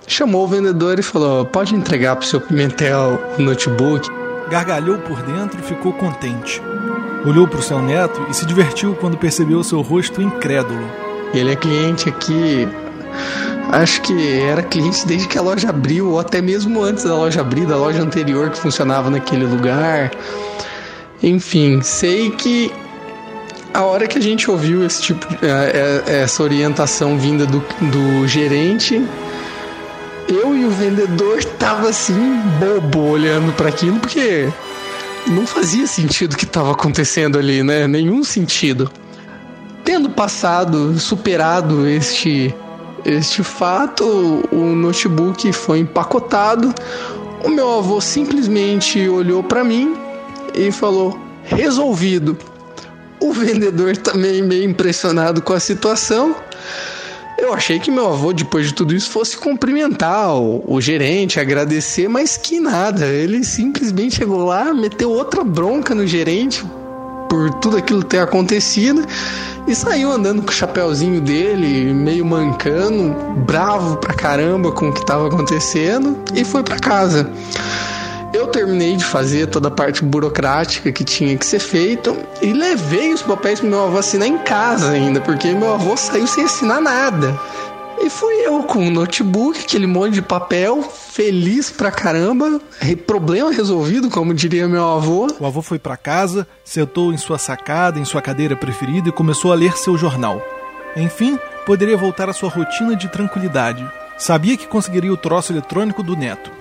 chamou 0.08 0.46
o 0.46 0.48
vendedor 0.48 0.98
e 0.98 1.04
falou: 1.04 1.46
Pode 1.46 1.76
entregar 1.76 2.16
para 2.16 2.24
o 2.24 2.28
seu 2.28 2.42
Pimentel 2.42 3.22
o 3.38 3.42
notebook. 3.42 4.10
Gargalhou 4.50 4.98
por 5.00 5.22
dentro 5.22 5.60
e 5.60 5.64
ficou 5.64 5.94
contente. 5.94 6.62
Olhou 7.26 7.48
para 7.48 7.60
o 7.60 7.62
seu 7.62 7.82
neto 7.82 8.26
e 8.30 8.34
se 8.34 8.46
divertiu 8.46 8.96
quando 8.96 9.18
percebeu 9.18 9.64
seu 9.64 9.82
rosto 9.82 10.22
incrédulo. 10.22 10.90
Ele 11.34 11.52
é 11.52 11.56
cliente 11.56 12.10
aqui. 12.10 12.68
Acho 13.72 14.02
que 14.02 14.40
era 14.40 14.64
cliente 14.64 15.06
desde 15.06 15.28
que 15.28 15.38
a 15.38 15.42
loja 15.42 15.70
abriu, 15.70 16.10
ou 16.10 16.20
até 16.20 16.42
mesmo 16.42 16.82
antes 16.82 17.04
da 17.04 17.14
loja 17.14 17.42
abrir, 17.42 17.68
da 17.68 17.76
loja 17.76 18.02
anterior 18.02 18.50
que 18.50 18.58
funcionava 18.58 19.12
naquele 19.12 19.46
lugar. 19.46 20.10
Enfim, 21.22 21.82
sei 21.82 22.32
que 22.32 22.72
a 23.74 23.84
hora 23.84 24.08
que 24.08 24.18
a 24.18 24.22
gente 24.22 24.50
ouviu 24.50 24.86
esse 24.86 25.02
tipo, 25.02 25.26
é, 25.46 26.04
é, 26.08 26.22
essa 26.22 26.42
orientação 26.44 27.18
vinda 27.18 27.46
do, 27.46 27.60
do 27.60 28.28
gerente, 28.28 29.04
eu 30.28 30.56
e 30.56 30.66
o 30.66 30.70
vendedor 30.70 31.44
tava 31.44 31.90
assim, 31.90 32.40
bobo, 32.60 33.10
olhando 33.10 33.52
para 33.54 33.70
aquilo, 33.70 34.00
porque 34.00 34.50
não 35.28 35.46
fazia 35.46 35.88
sentido 35.88 36.34
o 36.34 36.38
que 36.38 36.46
estava 36.46 36.72
acontecendo 36.72 37.38
ali, 37.38 37.64
né? 37.64 37.88
Nenhum 37.88 38.24
sentido. 38.24 38.92
Tendo 39.84 40.10
passado, 40.10 40.98
superado 41.00 41.88
este 41.88 42.54
este 43.06 43.44
fato, 43.44 44.44
o 44.52 44.76
notebook 44.76 45.52
foi 45.54 45.80
empacotado. 45.80 46.74
O 47.44 47.50
meu 47.50 47.80
avô 47.80 48.02
simplesmente 48.02 49.08
olhou 49.08 49.42
para 49.42 49.64
mim 49.64 49.96
e 50.54 50.72
falou: 50.72 51.18
"Resolvido". 51.44 52.38
O 53.20 53.34
vendedor 53.34 53.98
também 53.98 54.42
meio 54.42 54.64
impressionado 54.64 55.42
com 55.42 55.54
a 55.54 55.60
situação 55.60 56.36
eu 57.42 57.54
achei 57.54 57.80
que 57.80 57.90
meu 57.90 58.06
avô, 58.08 58.34
depois 58.34 58.68
de 58.68 58.74
tudo 58.74 58.94
isso, 58.94 59.10
fosse 59.10 59.38
cumprimentar 59.38 60.36
o, 60.36 60.62
o, 60.68 60.82
gerente, 60.82 61.40
agradecer, 61.40 62.10
mas 62.10 62.36
que 62.36 62.60
nada. 62.60 63.06
Ele 63.06 63.46
simplesmente 63.46 64.18
chegou 64.18 64.44
lá, 64.44 64.74
meteu 64.74 65.10
outra 65.10 65.42
bronca 65.42 65.96
no 65.96 66.06
gerente 66.06 66.64
por 67.30 67.50
tudo 67.56 67.78
aquilo 67.78 68.04
ter 68.04 68.20
acontecido 68.20 69.06
e 69.68 69.74
saiu 69.74 70.12
andando 70.12 70.42
com 70.42 70.50
o 70.50 70.54
chapéuzinho 70.54 71.22
dele, 71.22 71.94
meio 71.94 72.26
mancando, 72.26 73.16
bravo 73.46 73.96
pra 73.98 74.14
caramba 74.14 74.72
com 74.72 74.90
o 74.90 74.94
que 74.94 75.00
estava 75.00 75.28
acontecendo 75.28 76.18
e 76.36 76.44
foi 76.44 76.62
para 76.62 76.78
casa. 76.78 77.32
Eu 78.32 78.48
terminei 78.48 78.96
de 78.96 79.04
fazer 79.04 79.48
toda 79.48 79.70
a 79.70 79.72
parte 79.72 80.04
burocrática 80.04 80.92
que 80.92 81.04
tinha 81.04 81.36
que 81.36 81.46
ser 81.46 81.60
feita 81.60 82.16
e 82.42 82.54
levei 82.54 83.12
os 83.12 83.24
papéis 83.24 83.60
pro 83.60 83.70
meu 83.70 83.86
avô 83.86 83.98
assinar 83.98 84.28
em 84.28 84.38
casa 84.38 84.92
ainda, 84.92 85.20
porque 85.20 85.52
meu 85.52 85.74
avô 85.74 85.98
saiu 85.98 86.28
sem 86.28 86.44
assinar 86.44 86.80
nada. 86.80 87.40
E 88.02 88.10
fui 88.10 88.34
eu 88.46 88.64
com 88.64 88.80
um 88.80 88.92
notebook, 88.92 89.60
aquele 89.60 89.88
monte 89.88 90.14
de 90.14 90.22
papel, 90.22 90.82
feliz 90.84 91.70
pra 91.72 91.92
caramba, 91.92 92.62
problema 93.06 93.52
resolvido, 93.52 94.10
como 94.10 94.34
diria 94.34 94.68
meu 94.68 94.88
avô. 94.88 95.28
O 95.40 95.46
avô 95.46 95.62
foi 95.62 95.80
para 95.80 95.98
casa, 95.98 96.48
sentou 96.64 97.12
em 97.12 97.18
sua 97.18 97.38
sacada, 97.38 98.00
em 98.00 98.06
sua 98.06 98.22
cadeira 98.22 98.56
preferida 98.56 99.10
e 99.10 99.12
começou 99.12 99.52
a 99.52 99.56
ler 99.56 99.76
seu 99.76 99.98
jornal. 99.98 100.42
Enfim, 100.96 101.38
poderia 101.66 101.98
voltar 101.98 102.30
à 102.30 102.34
sua 102.34 102.50
rotina 102.50 102.96
de 102.96 103.10
tranquilidade. 103.10 103.86
Sabia 104.18 104.56
que 104.56 104.68
conseguiria 104.68 105.12
o 105.12 105.18
troço 105.18 105.52
eletrônico 105.52 106.04
do 106.04 106.16
neto. 106.16 106.59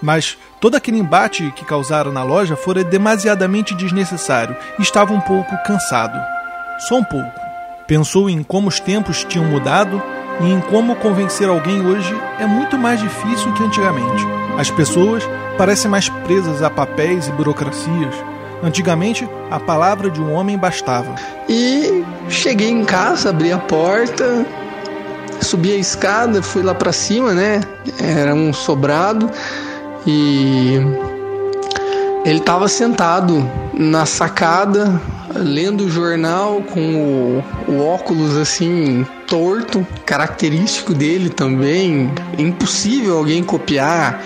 Mas 0.00 0.38
todo 0.60 0.76
aquele 0.76 0.98
embate 0.98 1.52
que 1.56 1.64
causaram 1.64 2.12
na 2.12 2.22
loja 2.22 2.56
fora 2.56 2.84
demasiadamente 2.84 3.74
desnecessário 3.74 4.56
e 4.78 4.82
estava 4.82 5.12
um 5.12 5.20
pouco 5.20 5.56
cansado. 5.64 6.18
Só 6.88 6.96
um 6.96 7.04
pouco. 7.04 7.40
Pensou 7.86 8.28
em 8.28 8.42
como 8.42 8.68
os 8.68 8.78
tempos 8.78 9.24
tinham 9.24 9.44
mudado 9.44 10.00
e 10.40 10.52
em 10.52 10.60
como 10.60 10.94
convencer 10.96 11.48
alguém 11.48 11.84
hoje 11.84 12.14
é 12.38 12.46
muito 12.46 12.78
mais 12.78 13.00
difícil 13.00 13.52
que 13.54 13.64
antigamente. 13.64 14.24
As 14.56 14.70
pessoas 14.70 15.24
parecem 15.56 15.90
mais 15.90 16.08
presas 16.08 16.62
a 16.62 16.70
papéis 16.70 17.26
e 17.26 17.32
burocracias. 17.32 18.14
Antigamente, 18.62 19.28
a 19.50 19.58
palavra 19.58 20.10
de 20.10 20.20
um 20.20 20.32
homem 20.32 20.58
bastava. 20.58 21.14
E 21.48 22.04
cheguei 22.28 22.70
em 22.70 22.84
casa, 22.84 23.30
abri 23.30 23.52
a 23.52 23.58
porta, 23.58 24.44
subi 25.40 25.72
a 25.72 25.76
escada, 25.76 26.42
fui 26.42 26.62
lá 26.62 26.74
para 26.74 26.92
cima, 26.92 27.32
né? 27.32 27.60
Era 28.00 28.34
um 28.34 28.52
sobrado 28.52 29.30
e 30.06 30.76
ele 32.24 32.38
estava 32.38 32.68
sentado 32.68 33.48
na 33.72 34.04
sacada 34.06 35.00
lendo 35.34 35.84
o 35.84 35.90
jornal 35.90 36.62
com 36.62 37.42
o, 37.68 37.72
o, 37.72 37.84
óculos 37.84 38.36
assim 38.36 39.06
torto, 39.26 39.86
característico 40.04 40.94
dele 40.94 41.28
também. 41.28 42.10
Impossível 42.38 43.18
alguém 43.18 43.42
copiar 43.42 44.22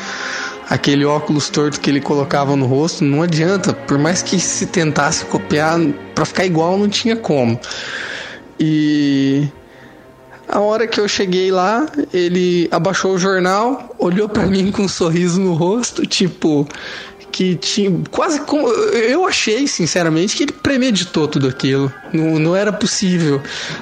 aquele 0.70 1.04
óculos 1.04 1.50
torto 1.50 1.80
que 1.80 1.90
ele 1.90 2.00
colocava 2.00 2.56
no 2.56 2.66
rosto, 2.66 3.04
não 3.04 3.22
adianta, 3.22 3.72
por 3.72 3.98
mais 3.98 4.22
que 4.22 4.38
se 4.40 4.66
tentasse 4.66 5.24
copiar 5.26 5.78
para 6.14 6.24
ficar 6.24 6.46
igual 6.46 6.78
não 6.78 6.88
tinha 6.88 7.16
como. 7.16 7.60
E 8.58 9.48
a 10.48 10.60
hora 10.60 10.86
que 10.86 11.00
eu 11.00 11.08
cheguei 11.08 11.50
lá, 11.50 11.86
ele 12.12 12.68
abaixou 12.70 13.14
o 13.14 13.18
jornal, 13.18 13.94
olhou 13.98 14.28
para 14.28 14.46
mim 14.46 14.70
com 14.70 14.82
um 14.82 14.88
sorriso 14.88 15.40
no 15.40 15.54
rosto, 15.54 16.06
tipo 16.06 16.66
que 17.32 17.56
tinha 17.56 17.90
quase 18.10 18.42
como 18.42 18.68
eu 18.68 19.26
achei 19.26 19.66
sinceramente 19.66 20.36
que 20.36 20.42
ele 20.42 20.52
premeditou 20.52 21.26
tudo 21.26 21.48
aquilo. 21.48 21.92
Não, 22.12 22.38
não 22.38 22.54
era 22.54 22.70
possível. 22.70 23.40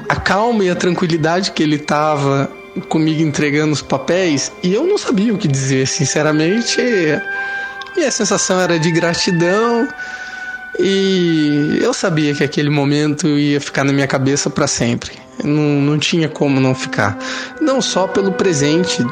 A 0.08 0.14
calma 0.14 0.64
e 0.64 0.70
a 0.70 0.76
tranquilidade 0.76 1.50
que 1.50 1.62
ele 1.62 1.76
tava 1.76 2.48
comigo 2.88 3.20
entregando 3.20 3.72
os 3.72 3.82
papéis 3.82 4.52
e 4.62 4.72
eu 4.72 4.86
não 4.86 4.96
sabia 4.96 5.34
o 5.34 5.38
que 5.38 5.48
dizer, 5.48 5.88
sinceramente. 5.88 6.80
E 7.96 8.04
a 8.04 8.10
sensação 8.10 8.60
era 8.60 8.78
de 8.78 8.92
gratidão 8.92 9.88
e 10.82 11.78
eu 11.82 11.92
sabia 11.92 12.34
que 12.34 12.42
aquele 12.42 12.70
momento 12.70 13.26
ia 13.26 13.60
ficar 13.60 13.84
na 13.84 13.92
minha 13.92 14.06
cabeça 14.06 14.48
para 14.48 14.66
sempre. 14.66 15.12
Não, 15.42 15.80
não 15.80 15.98
tinha 15.98 16.28
como 16.28 16.60
não 16.60 16.74
ficar. 16.74 17.18
Não 17.60 17.80
só 17.80 18.06
pelo 18.06 18.32
presente, 18.32 19.04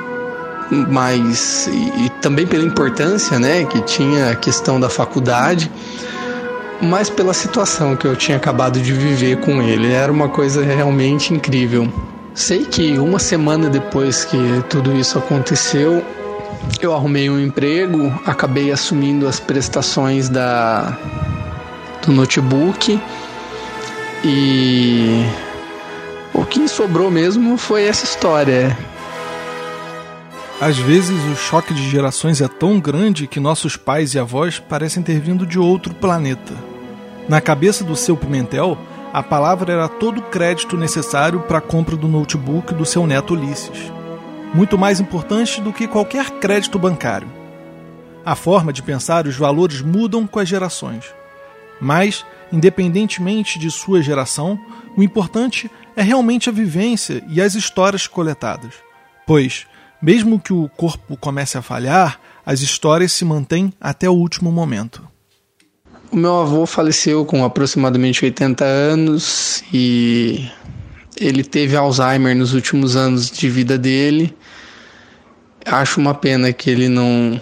mas 0.70 1.66
e, 1.66 2.07
e 2.07 2.11
também 2.20 2.46
pela 2.46 2.64
importância, 2.64 3.38
né, 3.38 3.64
que 3.64 3.81
tinha 3.83 4.31
a 4.31 4.35
questão 4.35 4.78
da 4.78 4.88
faculdade, 4.88 5.70
mas 6.81 7.11
pela 7.11 7.35
situação 7.35 7.96
que 7.96 8.07
eu 8.07 8.14
tinha 8.14 8.37
acabado 8.37 8.81
de 8.81 8.92
viver 8.92 9.38
com 9.40 9.62
ele. 9.62 9.92
Era 9.92 10.12
uma 10.12 10.28
coisa 10.28 10.62
realmente 10.62 11.33
incrível. 11.35 11.92
Sei 12.35 12.64
que 12.64 12.98
uma 12.98 13.18
semana 13.18 13.68
depois 13.68 14.24
que 14.24 14.38
tudo 14.68 14.94
isso 14.96 15.18
aconteceu, 15.18 16.04
eu 16.81 16.94
arrumei 16.94 17.28
um 17.28 17.40
emprego, 17.40 18.12
acabei 18.24 18.70
assumindo 18.70 19.26
as 19.26 19.40
prestações 19.40 20.28
da 20.28 20.96
do 22.09 22.14
notebook 22.14 22.99
e 24.25 25.25
o 26.33 26.42
que 26.44 26.66
sobrou 26.66 27.11
mesmo 27.11 27.59
foi 27.59 27.85
essa 27.85 28.07
história. 28.07 28.77
Às 30.59 30.79
vezes 30.79 31.23
o 31.31 31.37
choque 31.37 31.75
de 31.75 31.88
gerações 31.88 32.40
é 32.40 32.49
tão 32.49 32.81
grande 32.81 33.27
que 33.27 33.38
nossos 33.38 33.77
pais 33.77 34.14
e 34.14 34.18
avós 34.18 34.59
parecem 34.59 35.03
ter 35.03 35.21
vindo 35.21 35.47
de 35.47 35.59
outro 35.59 35.94
planeta. 35.94 36.55
Na 37.29 37.40
cabeça 37.42 37.85
do 37.85 37.94
seu 37.94 38.16
Pimentel, 38.16 38.77
a 39.12 39.23
palavra 39.23 39.73
era 39.73 39.88
todo 39.88 40.18
o 40.18 40.23
crédito 40.23 40.77
necessário 40.77 41.40
para 41.40 41.59
a 41.59 41.62
compra 41.62 41.94
do 41.94 42.09
notebook 42.09 42.75
do 42.75 42.87
seu 42.87 43.07
neto 43.07 43.35
Ulisses. 43.35 43.92
Muito 44.55 44.79
mais 44.79 44.99
importante 44.99 45.61
do 45.61 45.75
que 45.75 45.87
qualquer 45.87 46.31
crédito 46.31 46.79
bancário. 46.79 47.29
A 48.25 48.35
forma 48.35 48.73
de 48.73 48.83
pensar 48.83 49.27
os 49.27 49.37
valores 49.37 49.83
mudam 49.83 50.27
com 50.27 50.38
as 50.38 50.49
gerações. 50.49 51.18
Mas, 51.81 52.25
independentemente 52.53 53.59
de 53.59 53.71
sua 53.71 54.03
geração, 54.03 54.59
o 54.97 55.03
importante 55.03 55.71
é 55.97 56.03
realmente 56.03 56.49
a 56.49 56.53
vivência 56.53 57.25
e 57.29 57.41
as 57.41 57.55
histórias 57.55 58.07
coletadas. 58.07 58.75
Pois, 59.27 59.67
mesmo 60.01 60.38
que 60.38 60.53
o 60.53 60.69
corpo 60.77 61.17
comece 61.17 61.59
a 61.59 61.62
falhar, 61.62 62.21
as 62.47 62.61
histórias 62.61 63.12
se 63.12 63.25
mantêm 63.25 63.73
até 63.81 64.09
o 64.09 64.14
último 64.14 64.51
momento. 64.51 65.07
O 66.11 66.17
meu 66.17 66.41
avô 66.41 66.64
faleceu 66.64 67.25
com 67.25 67.45
aproximadamente 67.45 68.25
80 68.25 68.64
anos 68.64 69.62
e 69.73 70.49
ele 71.21 71.45
teve 71.45 71.77
Alzheimer 71.77 72.35
nos 72.35 72.55
últimos 72.55 72.97
anos 72.97 73.31
de 73.31 73.51
vida 73.51 73.77
dele. 73.77 74.35
Acho 75.67 76.01
uma 76.01 76.14
pena 76.14 76.53
que 76.53 76.71
ele 76.71 76.88
não 76.88 77.41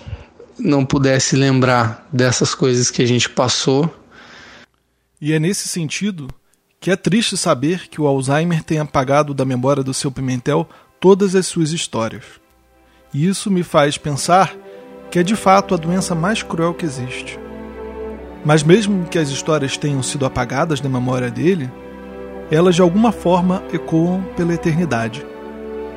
não 0.58 0.84
pudesse 0.84 1.36
lembrar 1.36 2.08
dessas 2.10 2.54
coisas 2.54 2.90
que 2.90 3.02
a 3.02 3.06
gente 3.06 3.28
passou. 3.28 3.94
E 5.20 5.32
é 5.32 5.38
nesse 5.38 5.66
sentido 5.68 6.28
que 6.78 6.90
é 6.90 6.96
triste 6.96 7.36
saber 7.36 7.88
que 7.88 8.00
o 8.00 8.06
Alzheimer 8.06 8.62
tem 8.62 8.78
apagado 8.78 9.32
da 9.32 9.44
memória 9.44 9.82
do 9.82 9.94
seu 9.94 10.10
Pimentel 10.10 10.68
todas 11.00 11.34
as 11.34 11.46
suas 11.46 11.72
histórias. 11.72 12.24
E 13.14 13.26
isso 13.26 13.50
me 13.50 13.62
faz 13.62 13.96
pensar 13.96 14.54
que 15.10 15.18
é 15.18 15.22
de 15.22 15.34
fato 15.34 15.74
a 15.74 15.78
doença 15.78 16.14
mais 16.14 16.42
cruel 16.42 16.74
que 16.74 16.84
existe. 16.84 17.38
Mas 18.44 18.62
mesmo 18.62 19.06
que 19.06 19.18
as 19.18 19.30
histórias 19.30 19.76
tenham 19.76 20.02
sido 20.02 20.26
apagadas 20.26 20.80
da 20.80 20.88
memória 20.88 21.30
dele, 21.30 21.70
elas 22.50 22.74
de 22.74 22.82
alguma 22.82 23.10
forma 23.10 23.62
ecoam 23.72 24.22
pela 24.36 24.54
eternidade 24.54 25.24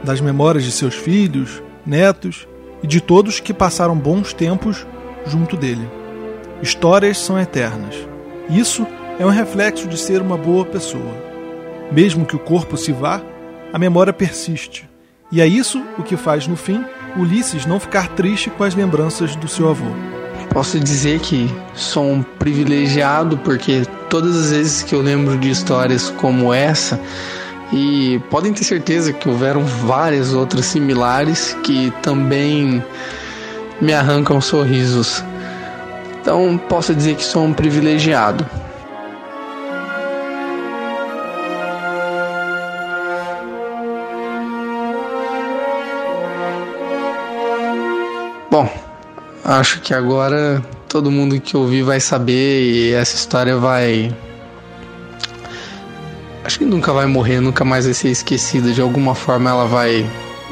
das 0.03 0.21
memórias 0.21 0.63
de 0.63 0.71
seus 0.71 0.95
filhos, 0.95 1.61
netos 1.85 2.47
e 2.81 2.87
de 2.87 3.01
todos 3.01 3.39
que 3.39 3.53
passaram 3.53 3.97
bons 3.97 4.33
tempos 4.33 4.87
junto 5.25 5.57
dele. 5.57 5.87
Histórias 6.61 7.17
são 7.17 7.37
eternas. 7.37 7.95
Isso 8.49 8.83
é 8.83 8.98
um 9.25 9.29
reflexo 9.29 9.87
de 9.87 9.97
ser 9.97 10.21
uma 10.21 10.37
boa 10.37 10.65
pessoa. 10.65 11.15
Mesmo 11.91 12.25
que 12.25 12.35
o 12.35 12.39
corpo 12.39 12.77
se 12.77 12.91
vá, 12.91 13.21
a 13.73 13.79
memória 13.79 14.13
persiste. 14.13 14.89
E 15.31 15.41
é 15.41 15.47
isso 15.47 15.83
o 15.97 16.03
que 16.03 16.17
faz, 16.17 16.47
no 16.47 16.55
fim, 16.55 16.83
Ulisses 17.17 17.65
não 17.65 17.79
ficar 17.79 18.09
triste 18.09 18.49
com 18.49 18.63
as 18.63 18.75
lembranças 18.75 19.35
do 19.35 19.47
seu 19.47 19.69
avô. 19.69 19.89
Posso 20.51 20.79
dizer 20.79 21.19
que 21.19 21.49
sou 21.73 22.03
um 22.03 22.23
privilegiado 22.23 23.37
porque 23.37 23.83
todas 24.09 24.35
as 24.35 24.51
vezes 24.51 24.83
que 24.83 24.95
eu 24.95 25.01
lembro 25.01 25.37
de 25.37 25.51
histórias 25.51 26.09
como 26.09 26.53
essa, 26.53 26.99
e 27.71 28.19
podem 28.29 28.51
ter 28.51 28.63
certeza 28.63 29.13
que 29.13 29.29
houveram 29.29 29.63
várias 29.63 30.33
outras 30.33 30.65
similares 30.65 31.55
que 31.63 31.91
também 32.01 32.83
me 33.79 33.93
arrancam 33.93 34.41
sorrisos. 34.41 35.23
Então 36.19 36.59
posso 36.67 36.95
dizer 36.95 37.15
que 37.15 37.23
sou 37.23 37.45
um 37.45 37.53
privilegiado. 37.53 38.45
Acho 49.57 49.81
que 49.81 49.93
agora 49.93 50.63
todo 50.87 51.09
mundo 51.09 51.39
que 51.39 51.57
ouvir 51.57 51.81
vai 51.81 51.99
saber 51.99 52.61
e 52.61 52.93
essa 52.93 53.15
história 53.15 53.57
vai. 53.57 54.15
Acho 56.43 56.59
que 56.59 56.65
nunca 56.65 56.93
vai 56.93 57.05
morrer, 57.05 57.39
nunca 57.39 57.65
mais 57.65 57.85
vai 57.85 57.93
ser 57.93 58.09
esquecida. 58.09 58.71
De 58.71 58.81
alguma 58.81 59.15
forma 59.15 59.49
ela 59.49 59.65
vai 59.65 60.07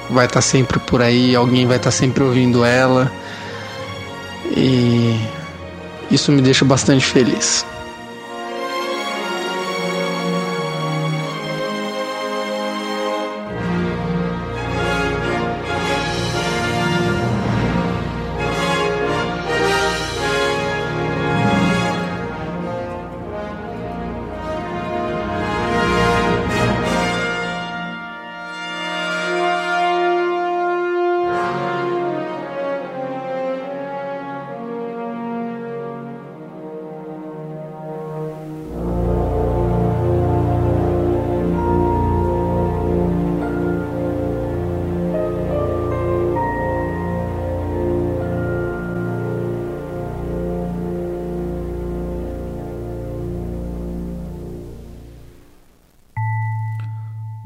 vai 0.09 0.25
estar 0.25 0.35
tá 0.35 0.41
sempre 0.41 0.79
por 0.79 1.01
aí, 1.01 1.35
alguém 1.35 1.67
vai 1.67 1.77
estar 1.77 1.91
tá 1.91 1.95
sempre 1.95 2.23
ouvindo 2.23 2.65
ela. 2.65 3.11
E 4.55 5.19
isso 6.09 6.31
me 6.31 6.41
deixa 6.41 6.65
bastante 6.65 7.05
feliz. 7.05 7.65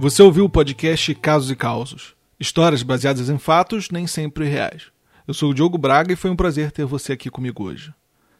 Você 0.01 0.21
ouviu 0.23 0.45
o 0.45 0.49
podcast 0.49 1.13
Casos 1.13 1.51
e 1.51 1.55
Causos. 1.55 2.15
Histórias 2.39 2.81
baseadas 2.81 3.29
em 3.29 3.37
fatos, 3.37 3.91
nem 3.91 4.07
sempre 4.07 4.49
reais. 4.49 4.85
Eu 5.27 5.33
sou 5.35 5.51
o 5.51 5.53
Diogo 5.53 5.77
Braga 5.77 6.11
e 6.11 6.15
foi 6.15 6.31
um 6.31 6.35
prazer 6.35 6.71
ter 6.71 6.85
você 6.85 7.13
aqui 7.13 7.29
comigo 7.29 7.65
hoje. 7.65 7.93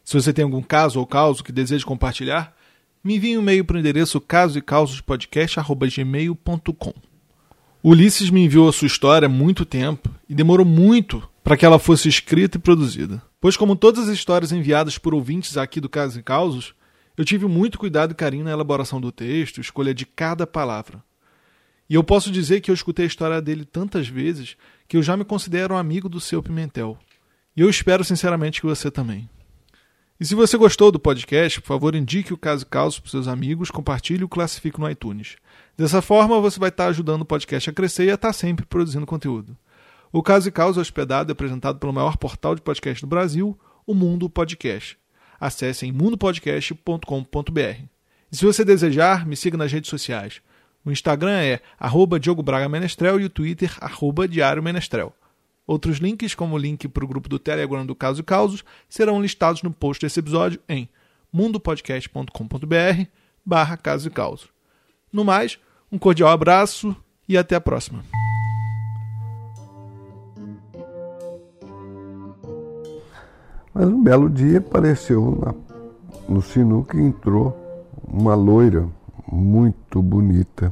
Se 0.04 0.16
você 0.16 0.34
tem 0.34 0.44
algum 0.44 0.64
caso 0.64 1.00
ou 1.00 1.06
causo 1.06 1.44
que 1.44 1.52
deseja 1.52 1.86
compartilhar, 1.86 2.58
me 3.04 3.18
envie 3.18 3.38
um 3.38 3.42
e-mail 3.42 3.64
para 3.64 3.76
o 3.76 3.80
endereço 3.80 4.20
casoecausospodcast.gmail.com 4.20 6.94
Ulisses 7.84 8.32
me 8.32 8.44
enviou 8.44 8.68
a 8.68 8.74
sua 8.74 8.88
história 8.88 9.28
há 9.28 9.30
muito 9.30 9.64
tempo 9.64 10.10
e 10.28 10.34
demorou 10.34 10.66
muito 10.66 11.22
para 11.44 11.56
que 11.56 11.64
ela 11.64 11.78
fosse 11.78 12.10
escrita 12.10 12.58
e 12.58 12.60
produzida. 12.60 13.22
Pois, 13.40 13.56
como 13.56 13.76
todas 13.76 14.10
as 14.10 14.16
histórias 14.16 14.52
enviadas 14.52 14.98
por 14.98 15.14
ouvintes 15.14 15.58
aqui 15.58 15.80
do 15.80 15.88
Casos 15.88 16.18
e 16.18 16.24
Causos, 16.24 16.74
eu 17.16 17.24
tive 17.24 17.46
muito 17.46 17.78
cuidado 17.78 18.14
e 18.14 18.16
carinho 18.16 18.46
na 18.46 18.52
elaboração 18.52 19.00
do 19.00 19.12
texto, 19.12 19.62
escolha 19.62 19.94
de 19.94 20.08
cada 20.08 20.48
palavra. 20.48 21.04
E 21.92 21.94
eu 21.94 22.06
posso 22.06 22.32
dizer 22.32 22.62
que 22.62 22.72
eu 22.72 22.74
escutei 22.74 23.04
a 23.04 23.08
história 23.10 23.42
dele 23.42 23.66
tantas 23.66 24.08
vezes 24.08 24.56
que 24.88 24.96
eu 24.96 25.04
já 25.04 25.18
me 25.18 25.26
considero 25.26 25.74
um 25.74 25.78
amigo 25.78 26.08
do 26.08 26.22
seu 26.22 26.42
Pimentel. 26.42 26.98
E 27.54 27.60
eu 27.60 27.70
espero 27.70 28.02
sinceramente 28.06 28.62
que 28.62 28.66
você 28.66 28.90
também. 28.90 29.30
E 30.18 30.26
se 30.26 30.34
você 30.34 30.58
gostou 30.58 30.90
do 30.90 30.98
podcast, 30.98 31.60
por 31.60 31.68
favor, 31.68 31.94
indique 31.94 32.34
o 32.34 32.38
Caso 32.38 32.66
Caos 32.66 32.98
para 32.98 33.12
seus 33.12 33.28
amigos, 33.28 33.70
compartilhe 33.70 34.24
e 34.24 34.28
classifique 34.30 34.80
no 34.80 34.90
iTunes. 34.90 35.36
Dessa 35.76 36.02
forma, 36.02 36.40
você 36.40 36.62
vai 36.62 36.70
estar 36.70 36.88
ajudando 36.88 37.24
o 37.24 37.26
podcast 37.26 37.70
a 37.70 37.74
crescer 37.74 38.06
e 38.06 38.12
a 38.12 38.16
estar 38.16 38.32
sempre 38.32 38.66
produzindo 38.66 39.06
conteúdo. 39.06 39.58
O 40.14 40.24
Caso 40.24 40.48
e 40.48 40.52
Caos 40.52 40.78
é 40.78 40.80
hospedado 40.80 41.30
e 41.30 41.34
apresentado 41.34 41.78
pelo 41.78 41.92
maior 41.92 42.16
portal 42.16 42.56
de 42.56 42.62
podcast 42.62 43.02
do 43.02 43.08
Brasil, 43.08 43.60
o 43.86 43.94
Mundo 43.94 44.30
Podcast. 44.30 44.98
Acesse 45.38 45.86
em 45.86 45.92
mundopodcast.com.br. 45.92 47.84
E 48.32 48.38
se 48.38 48.46
você 48.46 48.64
desejar, 48.64 49.28
me 49.28 49.36
siga 49.36 49.58
nas 49.58 49.74
redes 49.74 49.90
sociais. 49.90 50.42
O 50.84 50.92
Instagram 50.92 51.40
é 51.40 51.60
arroba 51.80 52.20
Diogo 52.20 52.42
Braga 52.42 52.68
Menestrel 52.68 53.20
e 53.20 53.26
o 53.26 53.30
Twitter, 53.30 53.76
arroba 53.80 54.28
Diário 54.28 54.64
Menestrel. 54.64 55.14
Outros 55.68 56.00
links, 56.00 56.34
como 56.34 56.56
o 56.56 56.58
link 56.58 56.88
para 56.88 57.06
o 57.06 57.08
grupo 57.08 57.30
do 57.30 57.38
Telegram 57.38 57.86
do 57.86 57.96
Caso 57.96 58.22
e 58.22 58.24
Causos, 58.24 58.64
serão 58.90 59.22
listados 59.22 59.62
no 59.62 59.72
post 59.72 60.04
desse 60.04 60.20
episódio 60.20 60.60
em 60.68 60.90
mundopodcast.com.br 61.32 63.06
barra 63.46 63.78
Caso 63.78 64.08
e 64.08 64.12
Causos. 64.12 64.50
No 65.14 65.24
mais, 65.24 65.60
um 65.92 65.98
cordial 65.98 66.30
abraço 66.30 66.96
e 67.28 67.38
até 67.38 67.56
a 67.56 67.62
próxima. 67.62 68.04
Mas 73.74 73.88
um 73.88 74.04
belo 74.04 74.30
dia 74.30 74.58
apareceu 74.58 75.38
na, 75.40 75.54
no 76.28 76.42
sinuca 76.42 76.98
e 76.98 77.02
entrou 77.02 77.58
uma 78.06 78.36
loira 78.36 78.90
muito 79.32 80.02
bonita. 80.02 80.72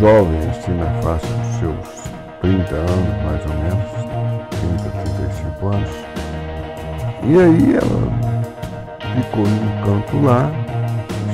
Jovem, 0.00 0.38
assim, 0.50 0.72
na 0.74 0.86
faixa 1.02 1.26
dos 1.26 1.56
seus 1.58 2.10
30 2.40 2.74
anos, 2.74 3.24
mais 3.24 3.46
ou 3.46 3.54
menos, 3.54 3.98
30, 4.50 4.90
35 5.16 5.66
anos. 5.68 5.90
E 7.24 7.38
aí 7.38 7.74
ela 7.74 8.28
ficou 9.14 9.46
no 9.46 9.84
canto 9.84 10.24
lá, 10.24 10.50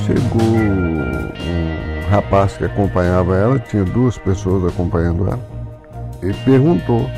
chegou 0.06 0.42
um 0.42 2.10
rapaz 2.10 2.56
que 2.56 2.64
acompanhava 2.64 3.36
ela, 3.36 3.58
tinha 3.58 3.84
duas 3.84 4.16
pessoas 4.18 4.64
acompanhando 4.72 5.26
ela, 5.26 5.40
e 6.22 6.32
perguntou 6.44 7.08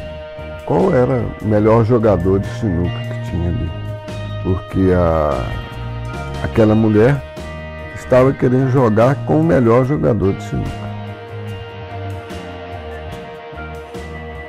qual 0.64 0.92
era 0.92 1.24
o 1.42 1.44
melhor 1.44 1.84
jogador 1.84 2.40
de 2.40 2.48
sinuca 2.58 2.90
que 2.90 3.30
tinha 3.30 3.48
ali. 3.48 3.70
Porque 4.42 4.92
a, 4.92 5.46
aquela 6.44 6.74
mulher 6.74 7.22
estava 8.06 8.32
querendo 8.32 8.70
jogar 8.70 9.16
com 9.26 9.40
o 9.40 9.44
melhor 9.44 9.84
jogador 9.84 10.32
de 10.32 10.42
sinuca. 10.44 10.86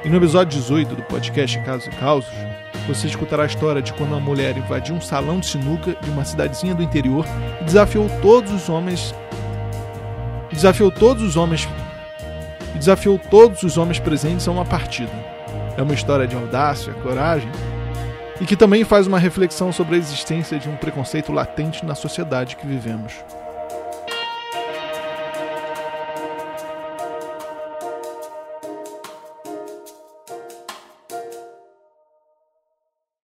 E 0.05 0.09
no 0.09 0.17
episódio 0.17 0.59
18 0.59 0.95
do 0.95 1.01
podcast 1.03 1.59
Casos 1.61 1.87
e 1.87 1.89
Causos, 1.89 2.33
você 2.87 3.07
escutará 3.07 3.43
a 3.43 3.45
história 3.47 3.81
de 3.81 3.91
quando 3.93 4.11
uma 4.11 4.19
mulher 4.19 4.55
invadiu 4.55 4.95
um 4.95 5.01
salão 5.01 5.39
de 5.39 5.47
sinuca 5.47 5.97
de 5.99 6.09
uma 6.11 6.23
cidadezinha 6.23 6.75
do 6.75 6.83
interior 6.83 7.25
e 7.59 7.63
desafiou 7.63 8.07
todos 8.21 8.53
os 8.53 8.69
homens 8.69 9.13
desafiou 10.51 10.91
todos 10.91 11.23
os 11.23 11.35
homens 11.35 11.67
desafiou 12.75 13.19
todos 13.19 13.63
os 13.63 13.75
homens 13.75 13.99
presentes 13.99 14.47
a 14.47 14.51
uma 14.51 14.65
partida. 14.65 15.11
É 15.75 15.81
uma 15.81 15.95
história 15.95 16.27
de 16.27 16.35
audácia, 16.35 16.93
coragem 16.93 17.49
e 18.39 18.45
que 18.45 18.55
também 18.55 18.83
faz 18.83 19.07
uma 19.07 19.17
reflexão 19.17 19.73
sobre 19.73 19.95
a 19.95 19.97
existência 19.97 20.59
de 20.59 20.69
um 20.69 20.75
preconceito 20.75 21.31
latente 21.31 21.83
na 21.83 21.95
sociedade 21.95 22.55
que 22.55 22.67
vivemos. 22.67 23.13